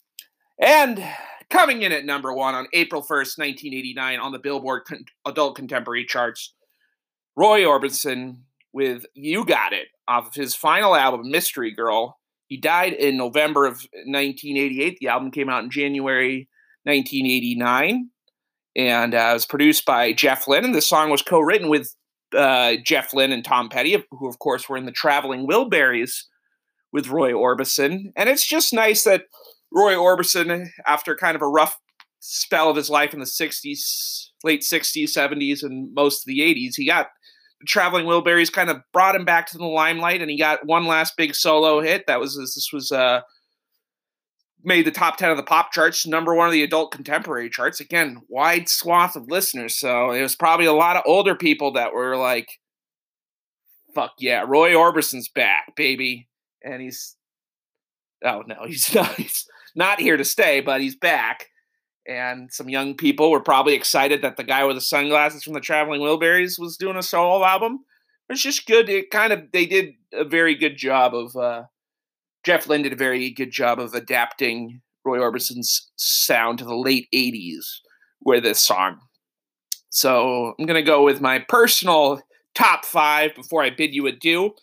And 0.60 1.04
coming 1.50 1.82
in 1.82 1.92
at 1.92 2.06
number 2.06 2.34
one 2.34 2.56
on 2.56 2.68
April 2.74 3.02
1st, 3.02 3.38
1989, 3.38 4.20
on 4.20 4.32
the 4.32 4.40
Billboard 4.40 4.84
Con- 4.86 5.06
Adult 5.26 5.56
Contemporary 5.56 6.06
charts, 6.06 6.54
Roy 7.36 7.62
Orbison 7.62 8.42
with 8.74 9.06
You 9.14 9.46
Got 9.46 9.74
It 9.74 9.88
off 10.08 10.28
of 10.28 10.34
his 10.34 10.56
final 10.56 10.96
album, 10.96 11.30
Mystery 11.30 11.72
Girl. 11.72 12.18
He 12.48 12.58
died 12.58 12.94
in 12.94 13.18
November 13.18 13.66
of 13.66 13.86
1988. 14.06 14.98
The 15.00 15.08
album 15.08 15.32
came 15.32 15.50
out 15.50 15.64
in 15.64 15.70
January 15.70 16.48
1989 16.84 18.10
and 18.76 19.14
uh, 19.14 19.32
was 19.34 19.46
produced 19.46 19.86
by 19.86 20.14
Jeff 20.14 20.48
Lynne. 20.48 20.64
And 20.64 20.76
the 20.76 20.82
song 20.82 21.10
was 21.10 21.22
co 21.22 21.40
written 21.40 21.70
with 21.70 21.94
uh, 22.36 22.76
Jeff 22.84 23.14
Lynne 23.14 23.32
and 23.32 23.44
Tom 23.44 23.70
Petty, 23.70 24.04
who, 24.12 24.30
of 24.30 24.40
course, 24.40 24.70
were 24.70 24.78
in 24.78 24.86
the 24.86 24.92
Traveling 24.92 25.48
Wilburys 25.48 26.24
with 26.94 27.10
Roy 27.10 27.32
Orbison. 27.32 28.12
And 28.16 28.30
it's 28.30 28.48
just 28.48 28.74
nice 28.74 29.04
that 29.04 29.24
Roy 29.72 29.94
Orbison, 29.94 30.70
after 30.86 31.16
kind 31.16 31.36
of 31.36 31.42
a 31.42 31.48
rough 31.48 31.78
spell 32.20 32.70
of 32.70 32.76
his 32.76 32.90
life 32.90 33.14
in 33.14 33.20
the 33.20 33.26
60s, 33.26 34.28
late 34.44 34.62
60s, 34.62 35.10
70s, 35.10 35.64
and 35.64 35.94
most 35.94 36.22
of 36.22 36.26
the 36.26 36.40
80s, 36.40 36.76
he 36.76 36.86
got 36.86 37.08
Traveling 37.66 38.06
Wilburys 38.06 38.52
kind 38.52 38.70
of 38.70 38.82
brought 38.94 39.16
him 39.16 39.26
back 39.26 39.48
to 39.48 39.58
the 39.58 39.66
limelight, 39.66 40.22
and 40.22 40.30
he 40.30 40.38
got 40.38 40.66
one 40.66 40.86
last 40.86 41.18
big 41.18 41.34
solo 41.34 41.82
hit. 41.82 42.06
That 42.06 42.20
was 42.20 42.38
this 42.38 42.70
was 42.72 42.92
uh 42.92 43.22
made 44.64 44.86
the 44.86 44.92
top 44.92 45.18
10 45.18 45.32
of 45.32 45.38
the 45.38 45.44
pop 45.44 45.72
charts, 45.72 46.06
number 46.06 46.36
one 46.36 46.48
of 46.48 46.54
the 46.54 46.62
adult 46.62 46.92
contemporary 46.92 47.50
charts. 47.50 47.80
Again, 47.80 48.22
wide 48.30 48.70
swath 48.70 49.16
of 49.16 49.30
listeners. 49.30 49.76
So 49.76 50.12
it 50.12 50.22
was 50.22 50.36
probably 50.36 50.68
a 50.68 50.74
lot 50.74 50.98
of 50.98 51.04
older 51.06 51.36
people 51.36 51.74
that 51.74 51.94
were 51.94 52.16
like, 52.16 52.48
fuck 53.96 54.12
yeah, 54.20 54.44
Roy 54.48 54.76
Orbison's 54.76 55.30
back, 55.30 55.76
baby 55.76 56.28
and 56.64 56.82
he's 56.82 57.16
oh 58.24 58.44
no, 58.48 58.66
he's 58.66 58.94
not 58.96 59.14
he's 59.16 59.46
not 59.78 60.00
here 60.00 60.18
to 60.18 60.26
stay, 60.26 60.60
but 60.60 60.82
he's 60.82 60.96
back. 60.96 61.48
And 62.08 62.52
some 62.52 62.70
young 62.70 62.96
people 62.96 63.32
were 63.32 63.42
probably 63.42 63.74
excited 63.74 64.22
that 64.22 64.38
the 64.38 64.44
guy 64.44 64.64
with 64.64 64.78
the 64.78 64.82
sunglasses 64.82 65.44
from 65.44 65.54
the 65.54 65.60
Traveling 65.60 66.02
Wilburys 66.02 66.58
was 66.58 66.78
doing 66.78 66.96
a 66.96 67.04
solo 67.04 67.44
album. 67.46 67.80
It's 68.30 68.42
just 68.42 68.66
good. 68.66 68.90
It 68.90 69.12
kind 69.12 69.32
of 69.32 69.52
they 69.52 69.66
did 69.66 69.94
a 70.14 70.24
very 70.24 70.56
good 70.56 70.78
job 70.78 71.14
of 71.14 71.36
uh, 71.36 71.64
Jeff 72.44 72.68
Lynne 72.68 72.82
did 72.82 72.94
a 72.94 72.98
very 72.98 73.30
good 73.30 73.52
job 73.52 73.80
of 73.80 73.94
adapting 73.94 74.82
Roy 75.06 75.20
Orbison's 75.20 75.90
sound 75.96 76.60
to 76.60 76.66
the 76.66 76.76
late 76.76 77.08
'80s 77.14 77.66
with 78.22 78.44
this 78.44 78.62
song. 78.62 79.00
So 79.90 80.54
I'm 80.58 80.66
gonna 80.66 80.82
go 80.82 81.04
with 81.04 81.22
my 81.22 81.40
personal 81.40 82.22
top 82.56 82.86
five 82.86 83.36
before 83.36 83.64
I 83.64 83.70
bid 83.70 83.94
you 83.94 84.08
adieu. 84.08 84.56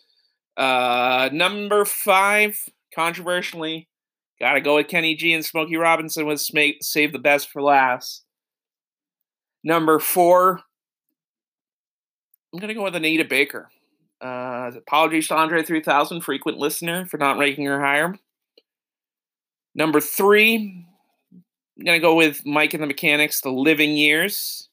Uh, 0.57 1.29
number 1.31 1.85
five, 1.85 2.69
controversially, 2.93 3.87
got 4.39 4.53
to 4.53 4.61
go 4.61 4.75
with 4.75 4.87
Kenny 4.87 5.15
G 5.15 5.33
and 5.33 5.45
Smokey 5.45 5.77
Robinson 5.77 6.25
with 6.25 6.39
Save 6.39 7.13
the 7.13 7.19
Best 7.19 7.49
for 7.49 7.61
Last. 7.61 8.23
Number 9.63 9.99
four, 9.99 10.61
I'm 12.53 12.59
going 12.59 12.69
to 12.69 12.73
go 12.73 12.83
with 12.83 12.95
Anita 12.95 13.25
Baker. 13.25 13.69
Uh, 14.21 14.71
apologies 14.75 15.27
to 15.27 15.35
Andre 15.35 15.63
3000, 15.63 16.21
frequent 16.21 16.57
listener, 16.57 17.05
for 17.05 17.17
not 17.17 17.37
ranking 17.37 17.65
her 17.65 17.81
higher. 17.81 18.15
Number 19.73 19.99
three, 19.99 20.85
I'm 21.33 21.85
going 21.85 21.99
to 21.99 22.05
go 22.05 22.15
with 22.15 22.45
Mike 22.45 22.73
and 22.73 22.81
the 22.81 22.87
Mechanics, 22.87 23.41
The 23.41 23.49
Living 23.51 23.97
Years. 23.97 24.69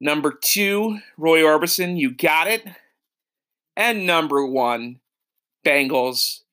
Number 0.00 0.32
two, 0.32 0.98
Roy 1.16 1.40
Orbison, 1.40 1.98
You 1.98 2.12
Got 2.12 2.46
It 2.46 2.64
and 3.76 4.06
number 4.06 4.46
one, 4.46 5.00
Bangles, 5.62 6.43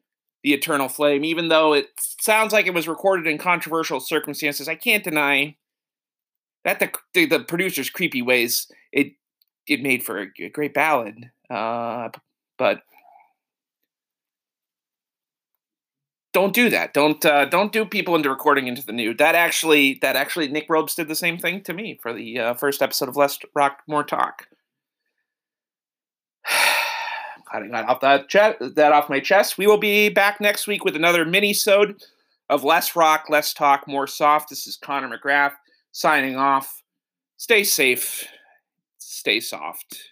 The 0.43 0.53
Eternal 0.53 0.89
Flame. 0.89 1.23
Even 1.23 1.49
though 1.49 1.73
it 1.73 1.87
sounds 1.97 2.53
like 2.53 2.67
it 2.67 2.73
was 2.73 2.87
recorded 2.87 3.27
in 3.27 3.37
controversial 3.37 3.99
circumstances, 3.99 4.67
I 4.67 4.75
can't 4.75 5.03
deny 5.03 5.55
that 6.63 6.79
the 6.79 6.91
the, 7.13 7.25
the 7.25 7.39
producer's 7.39 7.89
creepy 7.89 8.21
ways 8.21 8.71
it 8.91 9.13
it 9.67 9.81
made 9.81 10.03
for 10.03 10.31
a, 10.39 10.49
great 10.49 10.73
ballad. 10.73 11.31
Uh, 11.49 12.09
but 12.57 12.81
don't 16.33 16.53
do 16.53 16.69
that. 16.69 16.93
Don't 16.93 17.23
uh, 17.25 17.45
don't 17.45 17.71
do 17.71 17.85
people 17.85 18.15
into 18.15 18.29
recording 18.29 18.67
into 18.67 18.85
the 18.85 18.93
nude. 18.93 19.17
That 19.17 19.35
actually 19.35 19.99
that 20.01 20.15
actually 20.15 20.47
Nick 20.47 20.67
Robes 20.69 20.95
did 20.95 21.07
the 21.07 21.15
same 21.15 21.37
thing 21.37 21.61
to 21.63 21.73
me 21.73 21.99
for 22.01 22.13
the 22.13 22.39
uh, 22.39 22.53
first 22.53 22.81
episode 22.81 23.09
of 23.09 23.17
Less 23.17 23.39
Rock 23.53 23.81
More 23.87 24.03
Talk. 24.03 24.47
I 27.53 27.67
got 27.67 27.89
off 27.89 27.99
that 28.01 28.29
chat 28.29 28.57
that 28.75 28.91
off 28.91 29.09
my 29.09 29.19
chest. 29.19 29.57
We 29.57 29.67
will 29.67 29.77
be 29.77 30.09
back 30.09 30.39
next 30.39 30.67
week 30.67 30.85
with 30.85 30.95
another 30.95 31.25
mini-sode 31.25 32.01
of 32.49 32.63
less 32.63 32.95
rock, 32.95 33.25
less 33.29 33.53
talk, 33.53 33.87
more 33.87 34.07
soft. 34.07 34.49
This 34.49 34.67
is 34.67 34.77
Connor 34.77 35.09
McGrath 35.09 35.53
signing 35.91 36.37
off. 36.37 36.81
Stay 37.37 37.63
safe. 37.63 38.25
Stay 38.97 39.39
soft. 39.39 40.10